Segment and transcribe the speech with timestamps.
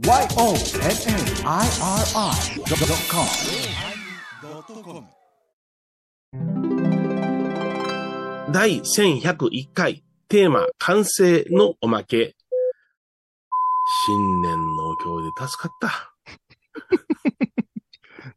[0.00, 0.20] YONNIRI.com
[8.52, 12.34] 第1101回テーマ完成のおまけ。
[14.06, 16.14] 新年の今日で助かった。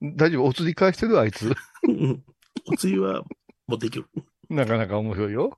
[0.18, 0.48] 大丈夫？
[0.48, 1.18] お釣り返してる？
[1.18, 1.54] あいつ。
[1.88, 2.23] うん
[2.66, 3.23] お次は
[3.68, 4.07] 持っていける。
[4.50, 5.57] なかなか面白いよ。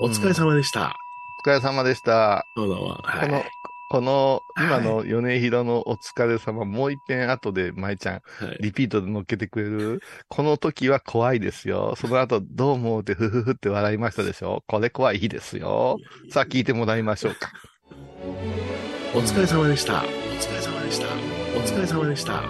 [0.00, 0.94] お疲れ様でした。
[1.46, 2.44] お疲れ様でした。
[2.56, 2.74] どうぞ。
[3.04, 3.44] はこのい。、
[3.88, 8.20] この、今の米広のお疲れ様、もう一遍後で舞ちゃん、は
[8.52, 10.00] いリピートで乗っけてくれる？
[10.26, 11.94] この時は怖いですよ。
[11.96, 14.64] その後、どう思うってふふふって笑いましたでしょ？
[14.66, 15.98] これ怖いですよ。
[16.32, 17.52] さあ聞いてもらいましょうか。
[19.14, 20.02] お疲れ様でした。
[20.02, 20.06] お
[20.40, 21.06] 疲れ様でした。
[21.06, 22.42] お疲れ様でした。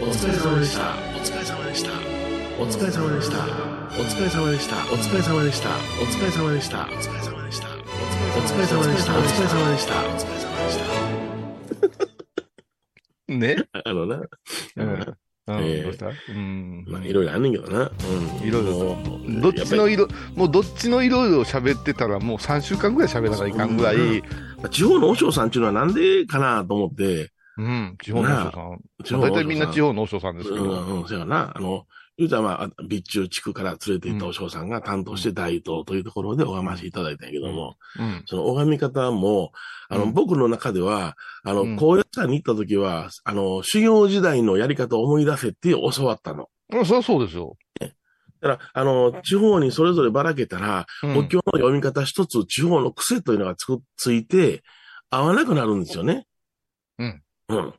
[0.00, 0.94] お疲れ様でした。
[1.18, 1.92] お疲れ様でした。
[2.62, 3.36] お疲れ様でした。
[4.00, 4.76] お疲れ様でした。
[4.76, 5.68] お疲れ様でした。
[5.68, 6.78] お疲れ様でした。
[6.80, 7.35] お疲れ様でした。
[8.16, 9.18] お疲れ様でした。
[9.18, 9.94] お疲れ様でした。
[9.94, 10.78] お疲れ様でし
[13.28, 13.32] た。
[13.34, 13.56] ね？
[13.84, 14.22] あのな、
[14.76, 15.16] うん。
[15.48, 15.84] うんえ
[16.28, 16.84] うん。
[16.88, 17.90] まあいろいろあんねんけどな。
[18.40, 18.46] うん。
[18.46, 18.96] いろいろ
[19.40, 24.22] どっちの色、もうどっちの色々喋ってたらもう3週間ぐらい喋らないかんぐらい、うん
[24.70, 29.20] 地方の和尚さんっていうのはなんでかなと思って、うん、地方のお師匠地さん。
[29.20, 30.64] 大体みんな地方方のお師匠さんですけど。
[30.64, 31.52] うん、うん、そうやな。
[31.54, 31.86] あの、
[32.18, 38.22] 言うたらまあ、備中地区から連れて行ったお嬢さんが担当して大東というところで拝ませていただいたんやけども、うん。
[38.26, 39.52] その拝み方も、
[39.88, 46.48] あの、うん僕の中では、あの、うん高野山に行った時は、あの、修行時代のやり方を思い出せって教わったの。
[46.72, 47.56] あそりゃそうですよ。
[47.78, 54.62] だから、あの、地方にそれぞればらけたら、うんお経の読み方一つ、地方の癖というのがつく、ついて、
[55.10, 56.26] 合わなくなるんですよね。
[56.98, 57.22] うん。
[57.48, 57.74] うん。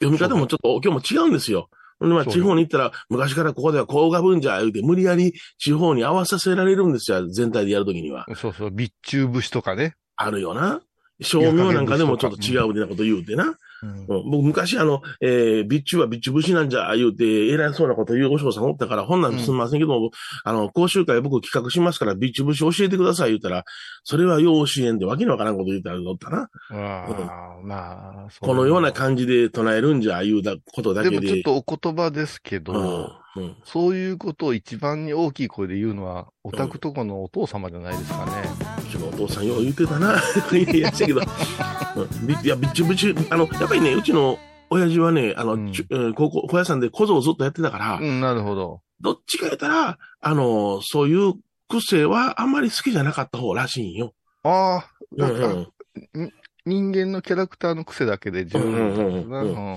[0.00, 1.68] 読み方もちょっとお経も違うんですよ。
[2.02, 7.28] ほんで、まあ、地方に行ったら、昔からここではこうがぶんじゃ、言うて、無理やり地方に合わさせられるんですよ。
[7.28, 8.26] 全体でやるときには。
[8.34, 9.94] そうそう、備中節とかね。
[10.16, 10.80] あるよな。
[11.20, 13.54] 正明なんかでもちょっと違うみたいなこと言うてな。
[13.82, 20.10] うんうん僕昔あの、えー、備中は備中節なんじゃ、言うて、偉そうなこと言うお嬢さんおったから、ほんなんすみませんけども、
[20.44, 23.64] あの、講習会僕企画しますから、備中節教えてください言うたら、
[24.04, 26.48] それはよう教えんで、わけのわからんこと言うたらおったな。
[26.70, 31.20] ああ、まあ、このような感じで唱えるんじゃ、言うたことだけで。
[31.20, 33.56] でもちょっとお言葉ですけど、うん、うん。
[33.64, 38.71] そういうことを一番に大きい声で言うのは、お宅とこのお父様じゃないですかね。
[38.92, 40.20] うちのお父さんよう言ってたな。
[40.52, 41.20] いや、したけど。
[41.20, 44.38] うんびいや、備中節、あの、やっぱりね、うちの
[44.70, 48.80] 親父はね、あの、うん高校、小屋さんで小僧をずっとやってたから、うん、なるほど。
[49.00, 51.34] どっちか言ったら、あの、そういう
[51.68, 54.12] 癖はあんまり好きじゃなかった方らしいんよ。
[54.44, 55.70] ああ、うんなんか
[56.14, 56.32] うん。
[56.64, 59.26] 人間のキャラクターの癖だけで十分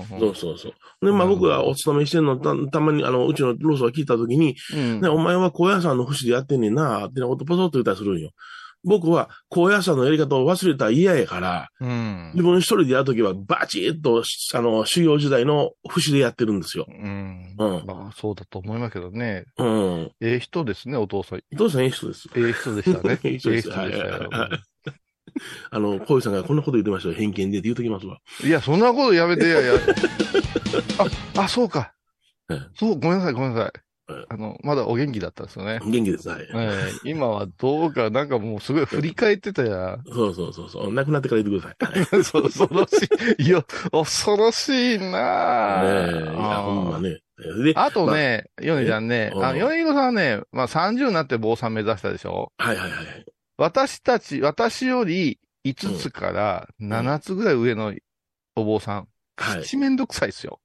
[0.08, 0.72] そうそうそう。
[1.04, 8.30] で、まあ僕がお勤めしてんの、たたまに、あの、うちのローソンが聞いたときに、うんね、お前は高野山の節でやってんねんな、ってなことポソッと言ったりするんよ。
[8.86, 14.22] 僕は高野山のやり方を忘れたら嫌やから、うん自分一人でやるときはバチッと、
[14.54, 16.86] あの、修行時代の節でやってるんですよ。
[16.88, 17.54] うん。
[17.58, 19.44] うんまあ、そうだと思いますけどね。
[19.58, 20.12] うん。
[20.20, 21.40] ええ人ですね、お父さん。
[21.52, 22.28] どうしたらいい人です。
[22.36, 23.18] ええ人でしたね。
[23.24, 24.28] ええ人でしたよ。
[24.30, 24.50] はい
[25.70, 27.14] あの、小井さんがこんなこと言ってましたよ。
[27.14, 28.18] 偏見でって言うときますわ。
[28.42, 29.74] いや、そんなことやめて、いやいや。
[31.36, 31.92] あ、あ、そうか
[32.48, 32.60] ええ。
[32.74, 33.85] そう、ごめんなさい、ごめんなさいええ。
[34.28, 35.80] あの、まだお元気だったんですよね。
[35.84, 36.28] 元気です。
[36.28, 36.42] はい。
[36.54, 39.98] ええ今はどうか、なんかもうすごい振り返ってたや。
[40.12, 40.92] そうそうそうそう。
[40.92, 42.22] 亡くなってから言ってください。
[42.24, 42.92] そう恐ろし
[43.38, 43.42] い。
[43.42, 47.20] いや、恐ろしいなねぁえ、いや、ほんまね。
[47.64, 52.52] で、あとね、ヨネちゃんね、あ、うんヨネヒロさんはね、まあ30になって坊さん目指したでしょ？
[52.58, 53.26] はいはいはい。
[53.58, 57.92] 私たち、私より5つから7つぐらい上の
[58.54, 59.62] お坊さん、はい。
[59.62, 60.60] 口めんどくさいですよ。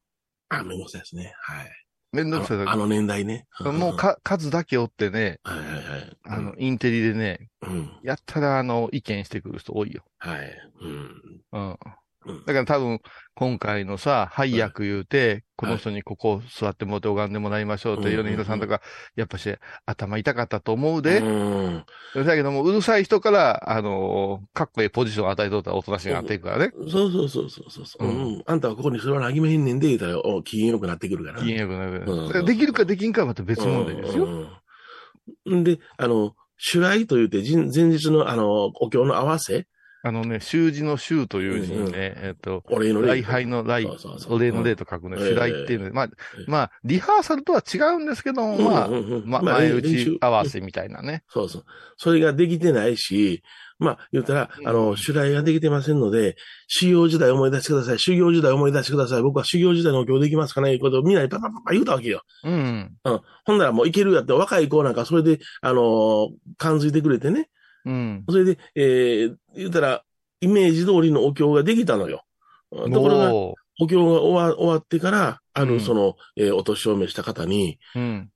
[0.50, 1.34] あ、めんどくさいですね。
[1.42, 1.81] はい。
[2.12, 3.48] めんどくさいあのあの年代ね。
[3.62, 6.18] もうか、数だけおってね、はいはいはい。
[6.24, 7.92] あの、インテリでね、うん。
[8.04, 10.04] やったら、あの、意見してくる人多いよ。
[10.18, 10.58] はい。
[10.82, 11.42] うん。
[11.54, 11.78] うん。
[12.26, 13.00] うんだから多分、
[13.34, 18.82] 今回のさ、配役言うて、この人にここ座ってもらって拝んでもらいましょうって、うん米広さんとか、
[19.16, 19.56] やっぱし、
[19.86, 21.20] 頭痛かったと思うで。
[21.20, 21.86] うん。
[22.16, 26.72] だけども、うるさい人から、あのーかっこいいポジションを与えとったらおとなしくなっていくからね。
[26.90, 28.08] そうそうそうそうそうそう。
[28.08, 28.44] んん。
[28.46, 31.40] あんたはここに座らなあきめへんねんで、言うたら、お、機嫌よくなってくるから。
[31.40, 32.04] 機嫌よくなる。
[32.06, 34.26] うんだからできるかできんかはまた別問題ですよ。
[34.26, 39.68] うんで、あの、主来と言って、前日の、あの、お経の合わせ、
[40.04, 43.86] あのね、習字の習という字にね、えっと、お礼拝の礼
[44.30, 46.10] お礼の礼と書くね、うん主礼っていうので、まあえ
[46.42, 51.24] え、まあ、リハーサルとは違うんですけども、まあうん、うんうんま、まあ前打ち合わせみたいなね。
[51.30, 51.66] そうそう。
[51.98, 53.44] それができてないし、
[53.82, 56.36] まあ、言ったら、あの、主来ができてませんので、
[56.68, 58.00] 修行時代思い出してください。
[58.00, 59.24] 修行時代思い出してください。
[59.24, 62.22] 僕は修行時代のお経できますかねいうことをみんなにパパパパ言うたわけよ。
[62.44, 62.96] うん。
[63.04, 63.22] うん。
[63.44, 66.28] ほんならもういけるやって、若い子なんかそれで、あのー
[66.58, 67.50] 感づいてくれてね。
[67.86, 68.24] うん。
[68.30, 70.04] それで、えー、言うたら、
[70.42, 72.24] イメージ通りのお経ができたのよ。
[72.72, 73.56] ところが、お
[73.88, 78.30] 経が終わ終わってから、ある、うんその、えーお年を召した方に、うん。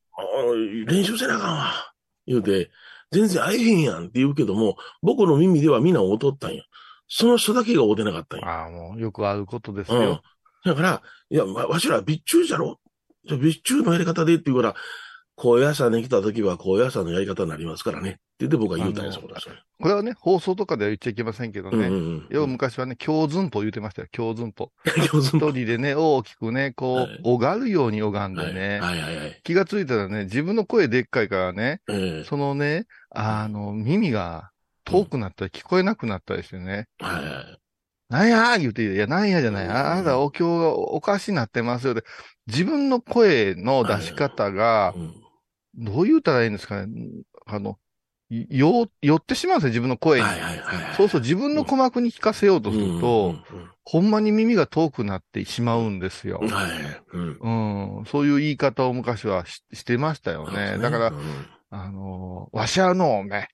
[0.88, 1.74] 練習せなあかんわ。
[2.28, 2.70] 言うて、
[3.12, 6.64] 全然会えへんやんって言うけども、僕の耳では皆会うとったんよ。
[7.08, 8.48] その人だけが会うてなかったんよ。
[8.48, 10.22] ああ、もう、よくあることですうんよ。。
[10.66, 12.80] だから、いや、わわしら備中じゃろ
[13.26, 14.76] じゃあ備中のやり方でって言うから、
[15.36, 18.10] 高野山に来た時は高野山のやり方になりますからね。
[18.10, 19.36] って言って僕は言うたんや、あのそこれ。
[19.82, 21.88] これはね、放送とかでは言っちゃいけませんけどうんね。
[21.88, 22.28] うんうん。
[22.30, 24.72] 要は昔はね、共寸法言ってましたよ、共寸法。
[25.12, 28.80] 上手一人でね、大きくね、こはい、う拝るように拝んでね。
[28.80, 29.42] はいはいはい。
[29.44, 34.52] 気がついたらね、自分の声でっかいからね、ええそのね、あの、耳が
[34.86, 37.60] 遠くなったり聞こえなくなったりしてね、はいはい。
[38.08, 39.68] なんやー言うて、いや、なんやじゃない。
[39.68, 42.04] あなたお経がおかしになってますよで、
[42.48, 45.25] 自分の声の出し方が、うん
[45.78, 47.08] どう言うたらいいんですかね？
[47.46, 47.78] あの、
[48.30, 50.26] よ、寄ってしまうんですよ、自分の声に。
[50.98, 53.36] そうそう、自分の鼓膜に聞かせようとすると、
[53.84, 56.50] ほんまに耳が遠くなってしまうんですようん。
[56.50, 57.02] はい。
[57.14, 57.98] うん。
[58.00, 60.78] うん、そういう言い方を昔はししてましたよね。
[60.80, 63.48] だからう、んあのーわしゃのおめ、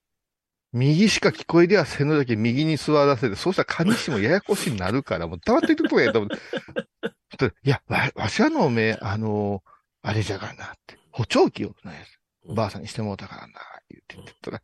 [0.73, 6.37] 右しか聞こえりゃせぬだけ右に座らせて、そうしたら上しもややこしになるから、もう黙っていてくれと思って。
[7.63, 9.71] いや、わ、わしゃのおめ、あのー
[10.03, 12.07] あれじゃがなって、補聴器をね、
[12.47, 13.53] ばあさんにしてもうたからな、
[13.89, 14.61] 言って言ってたら、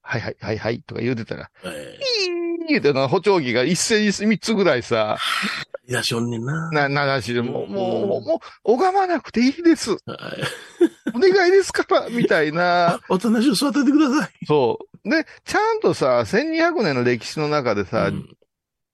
[0.00, 1.74] はいはいはいはいとか言うてたら、はい。
[2.66, 5.18] ピーってな補聴器が一斉に三つぐらいさ、
[5.86, 6.70] いらっしゃんねんな。
[6.70, 9.90] な、ならしで、もう、もう、もう、もう、拝まなくていいです。
[9.90, 9.98] はい
[11.14, 13.00] お願いですから、みたいな。
[13.08, 14.46] おとなしく座っててください。
[14.46, 15.08] そう。
[15.08, 18.38] で、ちゃんとさ、1200年の歴史の中でさ、うん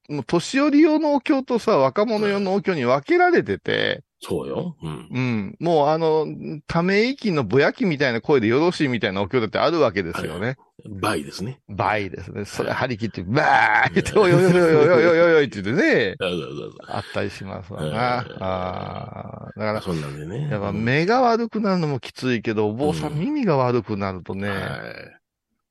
[0.09, 4.75] もう年寄り用のお経とさ、若者用のお経に分けられてて、そうよ。
[4.83, 5.09] うん。
[5.11, 5.57] うん。
[5.61, 6.27] もうあの、
[6.67, 10.57] ため息のぼやきみたいな声でよろしいみたいなお経だってあるわけですよね。
[10.89, 11.61] 倍ですね。
[11.69, 12.47] 倍ですね。
[12.47, 16.17] それ張り切って、ばーって、おいおいおいおいおいおいおいって言ってね。
[16.89, 18.19] あったりしますわな。
[18.41, 19.53] ああ。
[19.57, 20.49] だから、そんなんでね。
[20.51, 24.49] やっぱ目が悪くなるのもきついけど、お坊さん耳が悪くなるとね。
[24.49, 24.61] はい。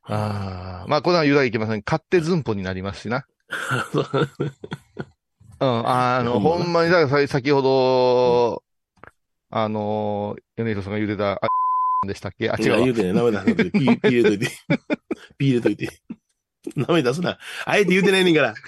[0.03, 0.85] ああ。
[0.87, 1.81] まあ、これは由らいけません。
[1.85, 3.25] 勝手ずんぽになりますしな。
[5.63, 5.89] うん。
[5.89, 8.63] あの、ほんまに、だからさ先ほど、
[9.49, 11.47] あの、米広さんが言ってた、あ、
[12.05, 12.49] でしたっけ？
[12.49, 14.47] あ、違う言うてね、名前出さないで、ピー、入れといて。
[15.37, 15.89] ピー入れといて。
[16.75, 17.37] 名前出すな。
[17.65, 18.53] あえて言うてないねんから。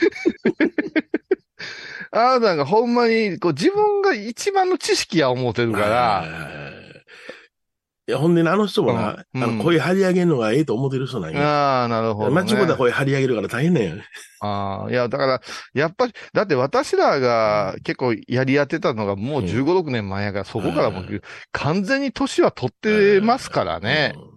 [2.11, 6.94] あなたがほんまに、こう、自分が一番の知識や思ってるかはいら、は
[8.07, 11.41] いや、ほんでね、あの人もな、うんあの、声張り上げるのがええと思ってる人なんや。
[11.41, 12.35] ああ、なるほど、ね。
[12.35, 13.95] マッチボーダー声張り上げるから大変なんや。
[14.41, 15.41] ああ、いや、だから、
[15.73, 21.21] やっぱり、だって私らが結構やりやってたのがもううん15、6年前やから、そこからもはう
[21.51, 24.13] 完全に年は取ってますからね。
[24.15, 24.34] うん。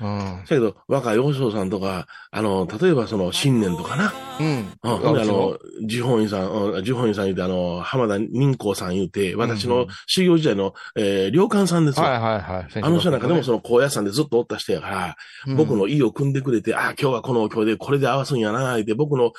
[0.00, 0.42] うん。
[0.42, 4.12] だけど、若い和尚さんとか、あの、例えばその、新年とかな。
[4.40, 4.46] うん。
[4.46, 5.20] うん。
[5.20, 12.06] あの、地本院さん、うん地本院さん言うて、あの、浜田任光さん言うて、私の修行時代の、えー、良寛さんですよ。
[12.06, 12.82] はいはいはい。
[12.82, 15.16] あの人なんかでもその高野山でずっとおった人やから、
[15.46, 19.32] うん僕の意を組んでくれて、ああ、今日はこのお経でこれで合わすんやな、って僕の、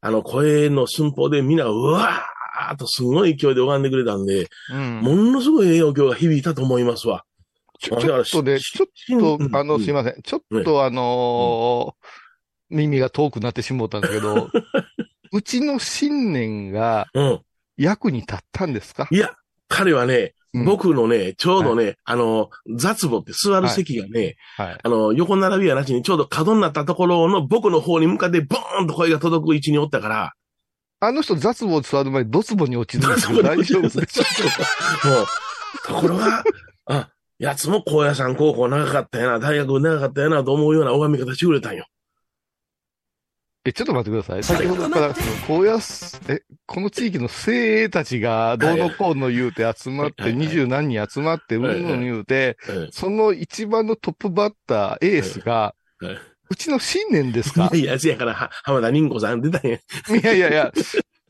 [0.00, 5.00] あの、声の寸法でみんながうわーっとすごい勢いで拝んでくれたんで、うん。
[5.00, 7.24] ものすごいええお経が響いたと思いますわ。
[7.78, 10.22] ちょっとで、ちょっと、あの、すいまません。
[10.22, 12.06] ちょっとあのー
[12.68, 14.50] 耳が遠くなってしもうたんだけど、
[15.32, 17.06] うちの信念が。
[17.76, 19.06] 役に立ったんですか？
[19.10, 19.30] いや、
[19.68, 20.64] 彼はね、うん。
[20.64, 24.78] 僕のね、ちょうどね、あの、雑母って座る席がね、はい。
[24.82, 30.32] あの、横並びやなしにちょうど角になったところの僕の方に向かってボーンと声が届く位置におったから、
[30.98, 33.98] あの人雑棒座る前にドツボに落ちるんですけど大丈夫です
[35.86, 36.42] ところが、
[36.86, 41.86] あ、やつも高野山高校長かったやな、大学長かったやなと思うような拝み方してくれたんよ。
[43.64, 44.44] え、ちょっと待ってください。
[44.44, 45.14] 先ほどから、
[45.46, 51.92] こうやす、え、この地域の精鋭たちが、どうのこうの言うて集まって、二十何人集まって、うんはいはい。
[51.94, 55.74] うん言うて、うんその一番のトップバッター、エースが
[56.48, 57.68] うちの信念ですか？
[57.72, 59.78] いやいや、せやから、は浜田任子さん出たんや。
[59.78, 59.80] い
[60.22, 60.72] やいやいや、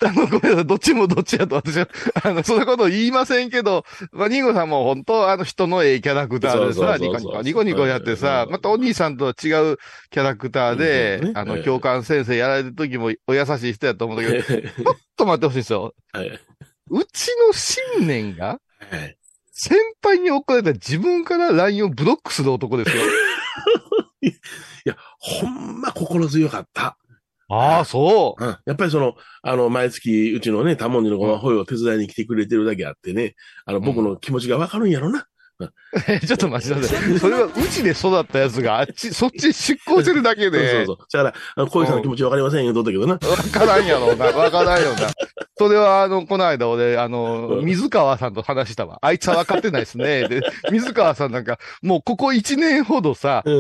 [0.04, 1.88] あの、ごめんなさい、どっちもどっちやと私は、
[2.22, 9.78] あの、そんなこと言いませんけど、まあ、ニコさんも本当、あの人のええキャラクターでさ、ニコニコ、ニコニコやってさう、んまたお兄さんとは違う
[10.10, 15.94] キャラクターでうん、あの、ええ教官先生やられる時もお優しい人やと思うんだけど、ちょっと待ってほしいんですよ。
[16.12, 16.40] はい。
[16.90, 18.60] うちの信念が、
[18.90, 19.16] はい。
[19.52, 23.02] 先輩に怒られた自分から LINE をブロックする男ですよ。
[24.20, 24.32] い
[24.84, 26.98] や、ほんま心強かった。
[27.48, 28.44] ああ、そう。
[28.44, 28.58] うん。
[28.66, 33.36] やっぱりその、あの、毎月、うちのね、タモンジのごまホイを手伝いに来てくれてるだけあってね、
[33.66, 35.26] あの、僕の気持ちがわかるんやろな。
[36.08, 37.18] え ちょっと待ちなさい。
[37.18, 40.70] それはうちで育ったやつがあっち、そっち出向してるだけ そうで。
[40.70, 40.98] そうそう。
[41.12, 43.14] だから、あの、恋さんの気持ちわかりませんよ、とったけどな。
[43.16, 44.26] わからんやろうな。
[44.26, 45.08] わからんよな。
[45.58, 48.98] それは、あの、この間俺、あの、水川さんと話したわ。
[49.00, 50.28] あいつは分かってないですね。
[50.28, 53.54] で、水川さんなんか、もうここ1年ほどさ、うん。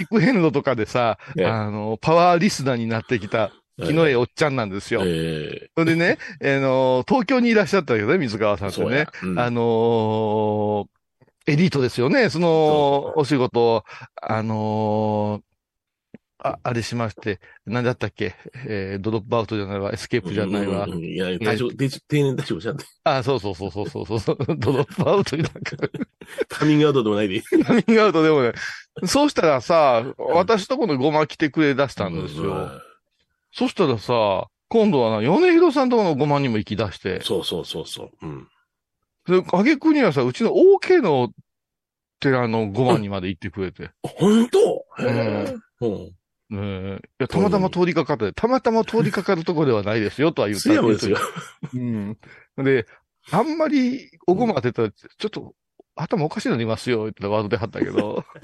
[0.00, 3.50] 聞く遍路とかでさ、ええあの、パワーリスナーになってきた、
[3.84, 5.02] 気のええおっちゃんなんですよ。
[5.04, 9.06] えそれでね、あの、東京にいらっしゃったけどね、水川さんえってね。
[9.22, 10.95] うんあのー
[11.46, 12.28] エリートですよね。
[12.30, 13.84] その、お仕事、
[14.20, 15.46] あのー
[16.38, 18.34] あ、あれしまして、何だったっけ？
[18.66, 20.92] えー、ドロップアウトじゃないわ、エスケープじゃないわうん。
[20.92, 22.84] うんうんいや、退職、定定年退職しちゃって。
[23.04, 25.76] あ、そうそうそうそうそうそう、 ドロップアウトになんか、
[26.48, 27.40] カミングアウトでもないで。
[27.40, 28.52] カミングアウトでもね。
[29.06, 32.70] そうしたらさ、私とこのごま来てくれ出したんですうんよ。
[33.52, 38.10] そしたらさ、今度はな、米広さんとこのごまにも行き出して、そうそうそうそう。
[38.26, 38.48] うん。
[39.26, 41.30] で、あげくにはさ、うちの OK の
[42.20, 43.90] 寺のごまにまで行ってくれて。
[44.02, 44.58] 本当？
[45.02, 45.54] へえ。
[45.80, 46.16] うん。
[46.48, 51.18] ねえいや、たまたま通りかかって、たまたま通りかかるとこではないですよとは言った津山ですよ。
[51.74, 52.16] うん。
[52.58, 52.86] で、
[53.32, 55.54] あんまりおごま当てたら、ちょっと
[55.96, 58.24] 頭おかしいのりますよ、ってワードで貼ったけど。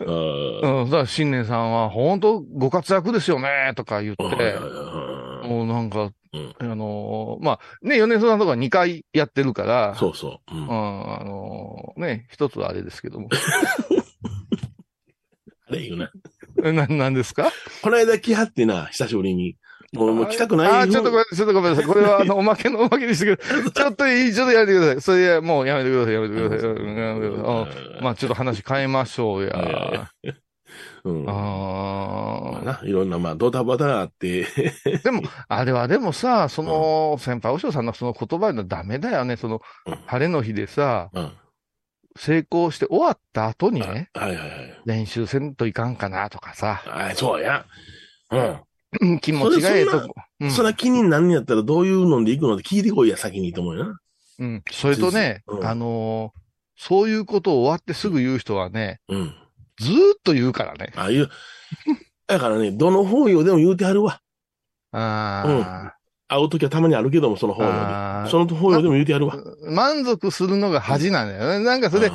[0.00, 4.24] あうん、だから新年さんは本当ご活躍ですよね、とか言って、
[4.58, 5.29] あ。
[5.50, 10.54] もうなんか、うんあのーまあ、ね、米津さんとか2回やってるから、そうそう。
[10.54, 13.28] うんうん、あのーね、一つはあれですけども。
[15.68, 16.10] あれ言うな。
[16.64, 17.50] えな、なんですか？
[17.82, 19.56] この間来はってな、久しぶりに。
[19.92, 21.86] もう、もう来たくないあー、ちょっとごめん、ちょっとごめんなさい。
[21.86, 23.70] これは、あの、 おまけのおまけにしてくだ。
[23.72, 25.00] ちょっといい、ちょっとやめてください。
[25.00, 26.70] それで、もうやめてください、やめてください。
[28.02, 30.10] まあ、ちょっと話変えましょうや。
[31.04, 31.24] うん。
[31.24, 39.36] まああな、いろんな、まあ、ドタバタがあって、ー でも、あれはでもさ、その、先輩お嬢さんのその言葉のダメだよね。
[39.36, 41.32] そのうん、晴れの日でさ、うん。
[42.16, 44.80] 成功して終わった後にはいね、はいはい。
[44.84, 47.64] 練習せんといかんかなとかさ、あそうや。
[48.30, 48.60] うん。
[49.00, 50.14] うん 気持ちがええとこ。
[50.40, 53.98] うんそら気になんねやったらどういうので行くのって聞いてこいや、先にと思うよな。
[54.40, 54.62] うん。
[54.70, 56.40] それとね、うんあのー
[56.82, 59.34] そういうことを終わってすぐ言う人はね、うん。
[59.80, 60.92] ずーっと言うからね。
[60.96, 61.28] ああいう、
[62.26, 64.20] だからね、どの方用でも言うてはるわ。
[64.92, 65.94] あ
[66.28, 68.30] 会うときはたまにあるけども、そのあ、方用あで。
[68.30, 69.34] その方用でも言うてやるわ。
[69.36, 71.64] ー満足するのが恥なんだよね。
[71.64, 72.12] なんかそれで、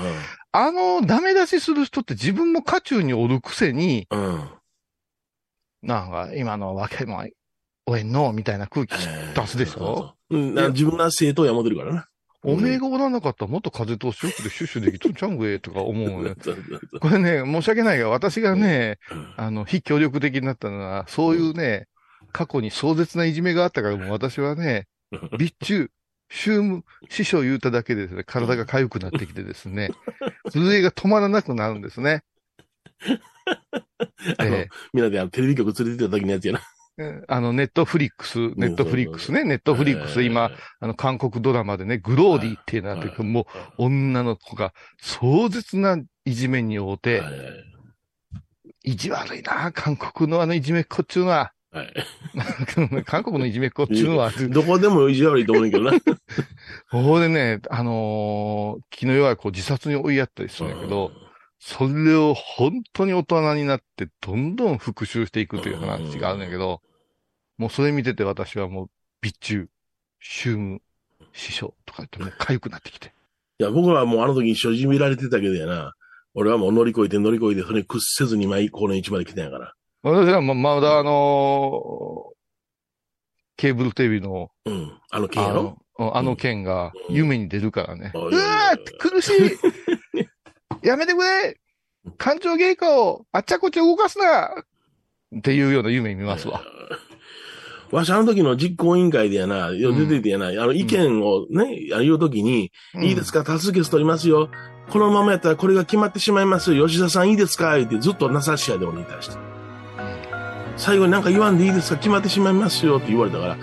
[0.52, 4.26] あの、ダメ出しする人って自分も渦中におるくせに、うん。
[4.26, 4.50] うん。
[5.84, 7.26] なんか今のわけも、
[7.88, 8.94] おえんの、みたいな空気
[9.36, 9.72] 出すでしょ？
[9.72, 12.08] そうそううん、な自分が正当や思ってるからな。
[12.46, 16.38] おめえがおらなかったらもっと風通しよくでシュッシュできとんちゃうんぐえとか思う
[17.00, 19.34] これね、申し訳ないが、私がね、うん。
[19.38, 21.88] あの、非協力的になったのは、そういうね、
[22.32, 24.88] 過去に壮絶ないじめがあったから、もう私はね、
[25.32, 25.90] 備中、
[26.30, 29.92] 宗務、師匠言うただけでですね、体が痒くなってきてですね、
[30.52, 32.24] 震えが止まらなくなるんですね。
[34.38, 36.62] あのえみんなであのテレビ局連れて行った時のやつやな。
[36.98, 43.46] えあの、ネットフリックス、ネットフリックスね、ネットフリックス、今、あの、韓国ドラマでね、グローリーっていうのがあって、もう、
[43.78, 48.92] 女の子が壮絶ないじめに遭うては、い。
[48.92, 51.52] 意地悪いな、韓国のあのいじめっ子っちゅうのは。
[51.72, 51.94] はい。
[53.06, 56.00] 韓国のいじめっ子っちゅうのは、 どこでも意地悪いと思うんだけどな。
[56.92, 61.12] ここでね、あのー気の弱い子を自殺に追いやったりするんだけど、
[61.68, 66.84] それを本当に大人になって、どんどん復讐していくという話があるんだけど、
[67.58, 68.90] もうそれ見てて私はもう、
[69.24, 69.68] 備中、
[70.20, 70.82] 宗務、
[71.34, 73.14] 師匠とか言ってもう痒くなってきて。
[73.58, 75.94] いや、僕はもうあの時に所持見られてたけどやな。
[76.36, 79.74] 俺はもう乗り越えて乗り越えて、それに屈せずに毎この位置まで来たんやから。
[80.04, 82.36] 私はま、まだあのー
[83.58, 85.00] ケーブルテレビの、うん。
[85.10, 85.78] あの件あやろ？
[85.98, 88.12] の、あの件がうん夢に出るからね。
[88.14, 89.34] ううんわー苦しい
[90.86, 91.58] やめてくれ。
[92.18, 94.52] 感情芸家をあっちゃこっちゃ動かすな。
[95.38, 96.62] っていうような夢見ますわ。
[97.92, 103.44] わしあの時の実行委員会でやな、よ出ててやな、あの意見をね、言う時に、いいですか？
[103.44, 104.50] 多数決取りますよ。
[104.90, 106.88] このままやったらこれが決まってしまいますよ。
[106.88, 107.78] 吉田さんいいですか？
[107.78, 109.38] 言ってずっとなさしやで俺に対して。
[110.78, 111.98] 最後になんか言わんでいいですか？
[111.98, 112.98] 決まってしまいますよ。
[112.98, 113.58] って言われたから、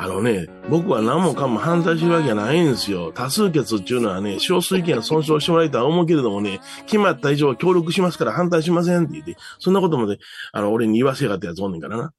[0.00, 3.10] あのね、僕は何もかも反対してるわけじゃないんですよ。
[3.12, 10.18] 多数決っていうのはね、少数意見を尊重してもらいたいと思うけれどもね、決まった以上は協力しますから反対しませんって言って、そんなことまで、
[10.52, 12.12] あの、俺に言わせやがったやつおんねんからな。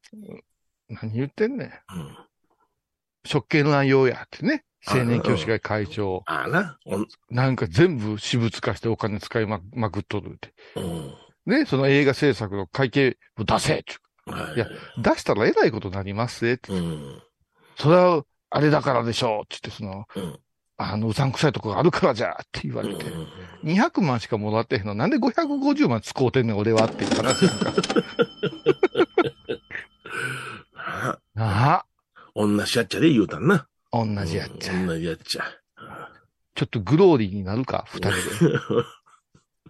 [0.90, 1.68] 何言ってんねん。
[1.68, 2.18] うん。
[3.24, 4.66] 職権乱用やってね。
[4.86, 6.24] 青年教師会会長。
[6.26, 6.78] ああな。
[7.30, 10.54] なんか全部私物化してお金使いままくっとるって。
[10.76, 11.14] うん。
[11.46, 13.96] ね、その映画制作の会計を出せって
[14.26, 14.56] はい。
[14.56, 14.68] いや
[14.98, 16.74] 出したらえらいことになりますぜって。
[16.74, 17.22] うん。
[17.80, 20.40] それは、あれだからでしょうって言って、その、うん
[20.82, 23.04] あの、うさんくさいとこがあるからじゃって言われて、
[23.66, 27.74] 200万しかもらってへんの、なんで550万使うてんねん、俺はっていう話なんか。
[30.74, 31.86] あなあ、
[32.34, 33.68] 同じやっちゃで言うたんな。
[33.92, 34.74] 同じやっちゃ。
[34.74, 35.44] うん同じやっちゃ。
[36.56, 38.18] ちょっとグローリーになるか、二人で。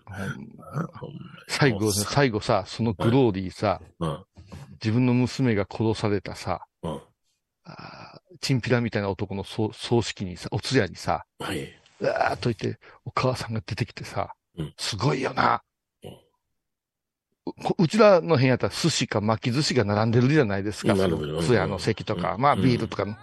[1.48, 4.24] 最後ね、最後さ、そのグローリーさ、うん。
[4.74, 6.69] 自分の娘が殺されたさ、うん。
[8.42, 11.68] チンピラみたいな男の葬葬式にさ、お通夜にさ、はい。
[12.00, 15.62] うわーっといて、お母さんが出てきてさ、うんすごいよな。
[17.78, 20.96] うちらの辺やったら寿司か巻き寿司が並んでるじゃないですか。
[20.96, 23.16] そなるほどの通夜の席とか、うんまあビールとかの。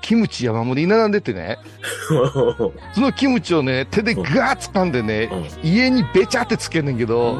[0.00, 1.58] キムチ山盛りに並んでてね、
[2.94, 5.28] そのキムチをね、手でガーッ掴んでね、
[5.62, 7.36] 家にべちゃってつけんねんけど。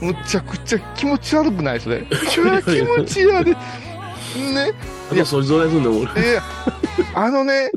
[0.00, 2.02] むちゃくちゃ気持ち悪くないそれ。
[2.30, 3.56] 気持ち悪い。
[4.36, 4.72] ね。
[5.10, 6.12] あと、それぞれすんのも。
[6.14, 6.40] で、
[7.14, 7.70] あのね、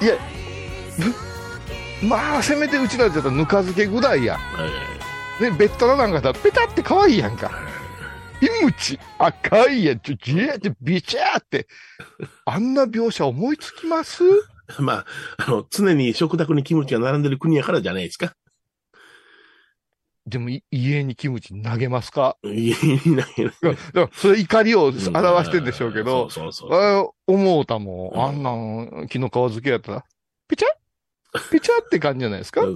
[0.00, 0.14] いや、
[2.00, 4.34] ぶまあ、せめてうちらだったらぬか漬けぐらいや。
[4.34, 7.50] はいね、べったらなんかだったらペタって可愛いやんか。
[8.40, 11.66] キムチ、赤いやん、ちょ、じーって、ビチャーって。
[12.44, 14.22] あんな描写思いつきます？
[14.78, 15.06] まあ、
[15.38, 18.34] あの、常に食卓にキムチが並んでる国やからじゃないですか。
[20.32, 22.36] でも、い家にキムチ投げますか？
[22.42, 22.74] 家
[23.06, 26.80] にないいやだから、それ怒りを表してんでしょうけど、そうそうそう。
[26.80, 28.12] あ思うたも。
[28.16, 30.04] あんなん、木の皮漬けやったら、
[30.48, 30.68] ピチャ
[31.50, 32.62] ピチャって感じじゃないですか？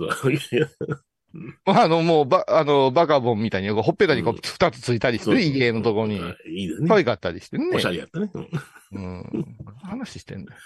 [1.67, 6.17] あの、もう、ば、あの、バカボンみたいに、ほっぺたにこう二つついたりして家のとこに。
[6.49, 6.89] いいですね。
[6.89, 7.69] 可愛かったりしてね。
[7.75, 8.31] おしゃれやったね。
[8.93, 9.47] うんうん。
[9.83, 10.61] 話してんだよ。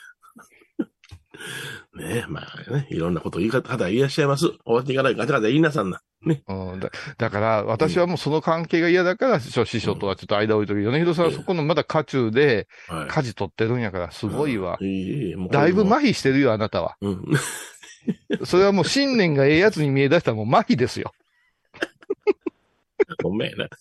[1.94, 4.46] ねまあね、いろんなこと言い方、方いらっしゃいます。
[4.46, 6.00] 終わっていかないガチャガチャ言いなさんな。
[6.24, 6.42] ね。
[6.46, 10.82] うん、だだから、私はもうその関係が嫌だから、師匠師匠とはちょっと間置いとく。
[10.82, 13.08] 米広さんはそこのまだ渦中で、はい。
[13.08, 14.78] 舵取ってるんやから、すごいわ。
[15.50, 16.96] だいぶ麻痺してるよ、あなたは。
[17.00, 17.24] うん。
[18.44, 21.12] それはもう信念がええやつに見え出したらもう麻痺ですよ。
[23.22, 23.68] ごめんな。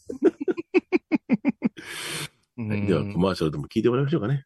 [2.58, 4.45] うんでは、コマーシャルでも聞いてもらいましょうかね。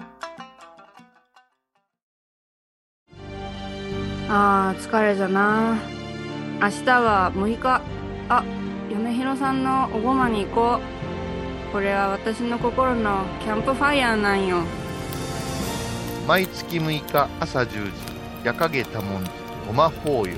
[4.33, 5.77] あー疲れじゃな。
[6.61, 7.81] 明日は6日。
[8.29, 8.45] あ
[8.89, 10.79] 嫁ひろさんのおごまに行こ
[11.69, 11.71] う。
[11.73, 14.63] これは私の心のキャンプファイヤーなんよ。
[16.25, 17.91] 毎月6日朝10時、
[18.45, 19.29] 夜影多文字、
[19.67, 20.33] ごま法要。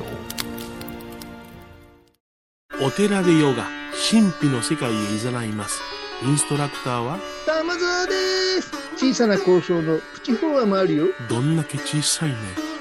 [2.83, 3.67] お寺でヨガ、
[4.09, 5.83] 神秘の世界へ誘います。
[6.23, 8.13] インストラクターは、玉沢で
[8.59, 8.71] す。
[8.97, 11.05] 小さな交渉のプチフォアもあるよ。
[11.29, 12.62] どんだけ小さいね。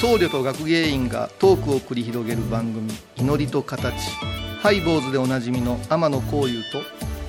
[0.00, 3.94] 僧侶と学芸員がトークを繰り広げる番組「祈りと形」
[4.60, 6.82] ハイボーズでおなじみの天野幸雄と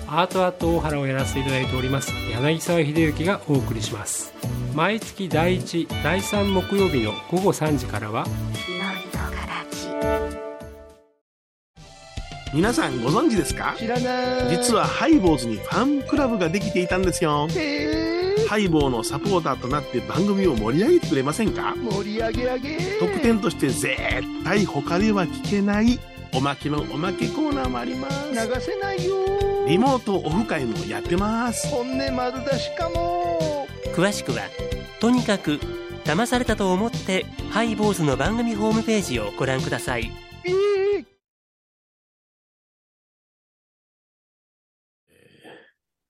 [0.08, 4.34] アートアート大原をやらせていただいております柳沢秀幸がお送りします。
[4.74, 8.26] 毎月第1第3木曜日の午後3時からは
[12.54, 13.76] 皆さんご存知ですか？
[13.78, 14.58] 知らない。
[14.58, 17.48] 実はハイボーズにファンクラブができていたんですよ。
[17.50, 18.17] へえ
[18.48, 21.76] ハイボーのサポーターとなって番組を盛り上げてくれませんか？
[21.76, 22.78] 盛り上げ上げ。
[23.00, 23.98] 特典として絶
[24.44, 26.00] 対他では聞けない
[26.34, 28.32] おまけのおまけコーナーもあります。
[28.32, 29.16] 流せないよ。
[29.68, 31.68] リモートオフ会もやってます。
[31.68, 33.68] 本音丸出しかも。
[33.94, 34.44] 詳しくは
[35.02, 35.60] とにかく
[36.06, 40.12] 騙されたと思ってハイボーズの番組ホームページをご覧ください。
[40.46, 40.77] ええ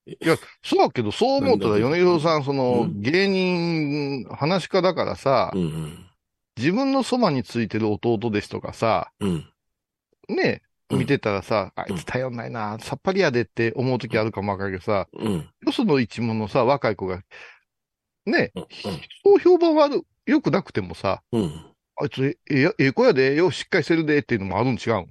[0.08, 6.06] いや、そうだけど、そう思ったら、米広さん、その、うん芸人、話し家だからさ、うんうん。
[6.58, 9.46] 自分のそばについてる弟弟子とかさ、うん。
[10.30, 15.34] ね、うん見てたらさ、あいつ頼んないな、さっぱりやでって思う時あるかもわかるけどさ、うん。
[15.66, 17.22] よその一門のさ、若い子が、
[18.26, 18.66] ね、うん
[19.26, 21.66] そう評判悪、良くなくてもさ、うん。
[21.98, 25.08] あいつ、え、ええ子やで、ようしっかりしてるでっていうのもあるん違うん。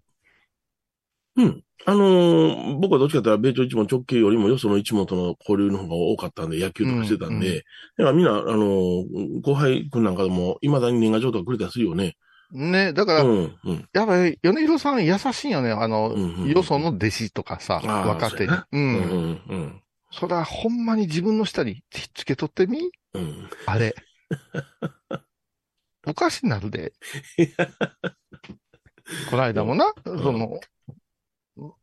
[1.37, 1.63] うん。
[1.85, 7.65] あのー僕はどっちかというと、米朝一門直系よりもよその一門との交流の方が多かったんで、野球とかしてたんで、
[7.97, 12.17] だからみんな、あのー後輩君なんかでも、未だに年賀状とかくれたりするよね。
[12.53, 13.89] ね、だから、うん、うん。
[13.93, 15.71] やっぱり、米広さん優しいよね。
[15.73, 18.53] あの、うんうんよその弟子とかさ、若手に。
[18.53, 18.67] う。
[18.73, 22.91] うんん、うん、それはほんまに自分の下にひっつけとってみ？
[23.15, 23.51] うん。
[23.67, 23.95] あれ。
[26.07, 26.93] おかしになるで。
[29.31, 30.61] この間もな、その、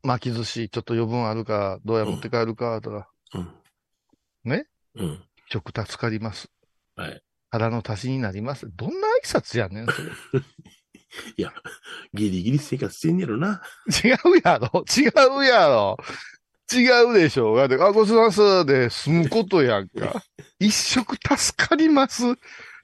[0.03, 3.49] 巻き寿司ちょっと余分あるか、どうや持って帰るか、とか、うん。
[4.43, 4.65] ね？
[4.95, 5.23] うん。
[5.49, 6.49] 食助かります。
[6.95, 7.21] はい。
[7.49, 8.67] 腹の足しになります。
[8.75, 10.09] どんな挨拶やねん、それ。
[11.37, 11.53] いや、
[12.13, 13.61] ギリギリ生活してんねやろな。
[14.03, 15.01] 違うやろ違
[15.39, 15.97] うやろ
[16.71, 20.23] 違うでしょだって、あ、ごちそうさまですで済むことやんか。
[20.59, 22.23] 一食助かります。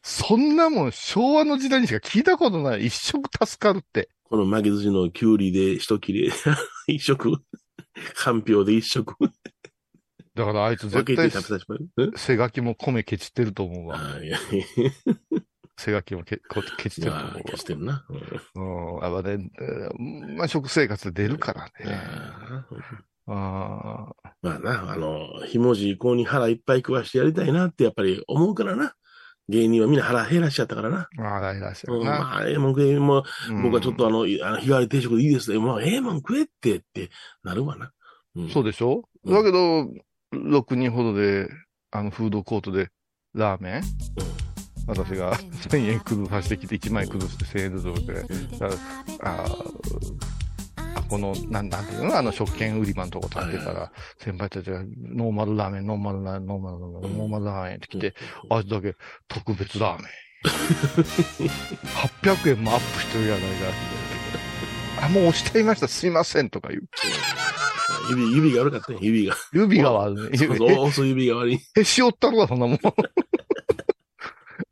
[0.03, 2.85] そんなもん昭和の時代にしか聞いたことない。
[2.85, 4.09] 一食助かるって。
[4.29, 6.31] この巻き寿司のキュウリで一切れ、
[6.87, 7.33] 一食、
[8.15, 9.15] かんぴょうで一食、
[10.35, 11.31] だからあいつ絶対。
[12.15, 13.97] 背書きも米ケチってると思うわ。
[13.97, 14.37] ああ、いや、
[15.77, 18.05] 背書きもけこケチってると思うわ消してるな。
[18.55, 19.03] うんうん。
[19.03, 21.99] あまあね、えーまあ、食生活で出るからね。
[23.27, 28.93] ああああまあな、あの、ひもじい子に腹いっぱい食わしてやりたいなってやっぱり思うからな。
[29.49, 31.09] 芸人はみんな腹減らしちゃったからな。
[31.15, 32.11] まあ、いらっしゃうん、るな。
[32.19, 35.57] まあ、ええもん食え、もう、うん僕はちょっとあの、いあの日替わり定食でいいですね。
[35.57, 37.09] もう、ええもん食えってって
[37.43, 37.91] なるわな。
[38.35, 39.89] うん、そうでしょ、うんだけど、
[40.33, 41.49] 6人ほどで、
[41.91, 42.89] あの、フードコートで、
[43.33, 43.83] ラーメン？
[44.87, 48.77] 私が1000円崩さしてきて、1万円崩して1000円ずつ置いて、あー
[49.21, 49.45] あ、
[51.09, 52.17] この、なん、なんていうの？
[52.17, 58.13] あの、食券売り場のとこ立ってたら、先輩たちが、ノーマルラーメン、ノーマルラーメン、ノーマルラーメン、ノーマルラーメンって来て、
[58.49, 58.95] あいつだけ、
[59.27, 60.11] 特別ラーメン。
[62.23, 63.49] 800円もアップしてるやないかっ
[64.99, 65.03] て。
[65.05, 66.83] あ、もう押しちゃいました、すいません、とか言う。
[68.09, 69.35] 指、指が悪かったね、指が。
[69.51, 70.37] 指が悪いね。
[70.57, 71.59] そうそう、指が悪い。
[71.75, 72.79] へし折ったのか、そんなもん。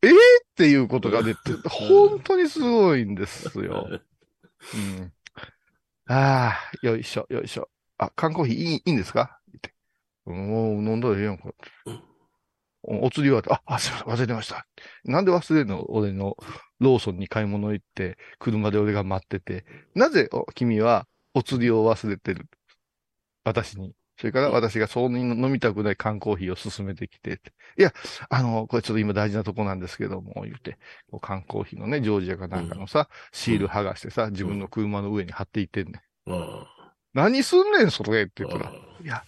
[0.04, 0.10] え？
[0.10, 0.14] えっ
[0.56, 3.88] ていうことが出て、本当にすごいんですよ。
[4.74, 5.12] うん。
[6.08, 7.70] ああ、よいしょ、よいしょ。
[7.98, 9.40] あ、缶コーヒーいいいいんですか？
[9.58, 9.74] って。
[10.26, 11.50] もう飲んだらええやんか。
[12.84, 14.66] おお釣りは、あ、あ、すいません、忘れてました。
[15.04, 16.38] なんで忘れるの俺の
[16.80, 19.66] ローソンに買い物行って、車で俺が待ってて、
[19.96, 22.46] なぜお君はお釣りを忘れてる？
[23.44, 23.94] 私に。
[24.20, 27.40] それから私がそうに飲みたくない缶コーヒーを勧めてきて。
[27.78, 27.94] いや、
[28.30, 30.80] あの、これちょっと今大事なとこなんですけども、言って、
[31.12, 36.32] こう缶コーヒーのね、ジョージアかなんかのさ、シール剥がしてさ、自分の車の上に貼っていってんねん。
[36.32, 36.68] うん。
[37.14, 39.24] 何すんねん、それって言ったら、いや、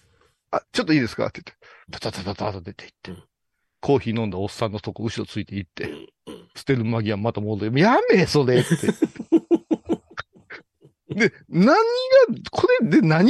[0.50, 3.22] あ、ちょっといいですかって言って、タタタタタと出て行って、
[3.80, 5.88] コーヒー飲んだおっさんのとこ後ろついて行って、
[6.56, 8.76] 捨てる間際また戻って、やめえ、それって。
[11.20, 11.74] で、何が、
[12.50, 13.26] これで何がも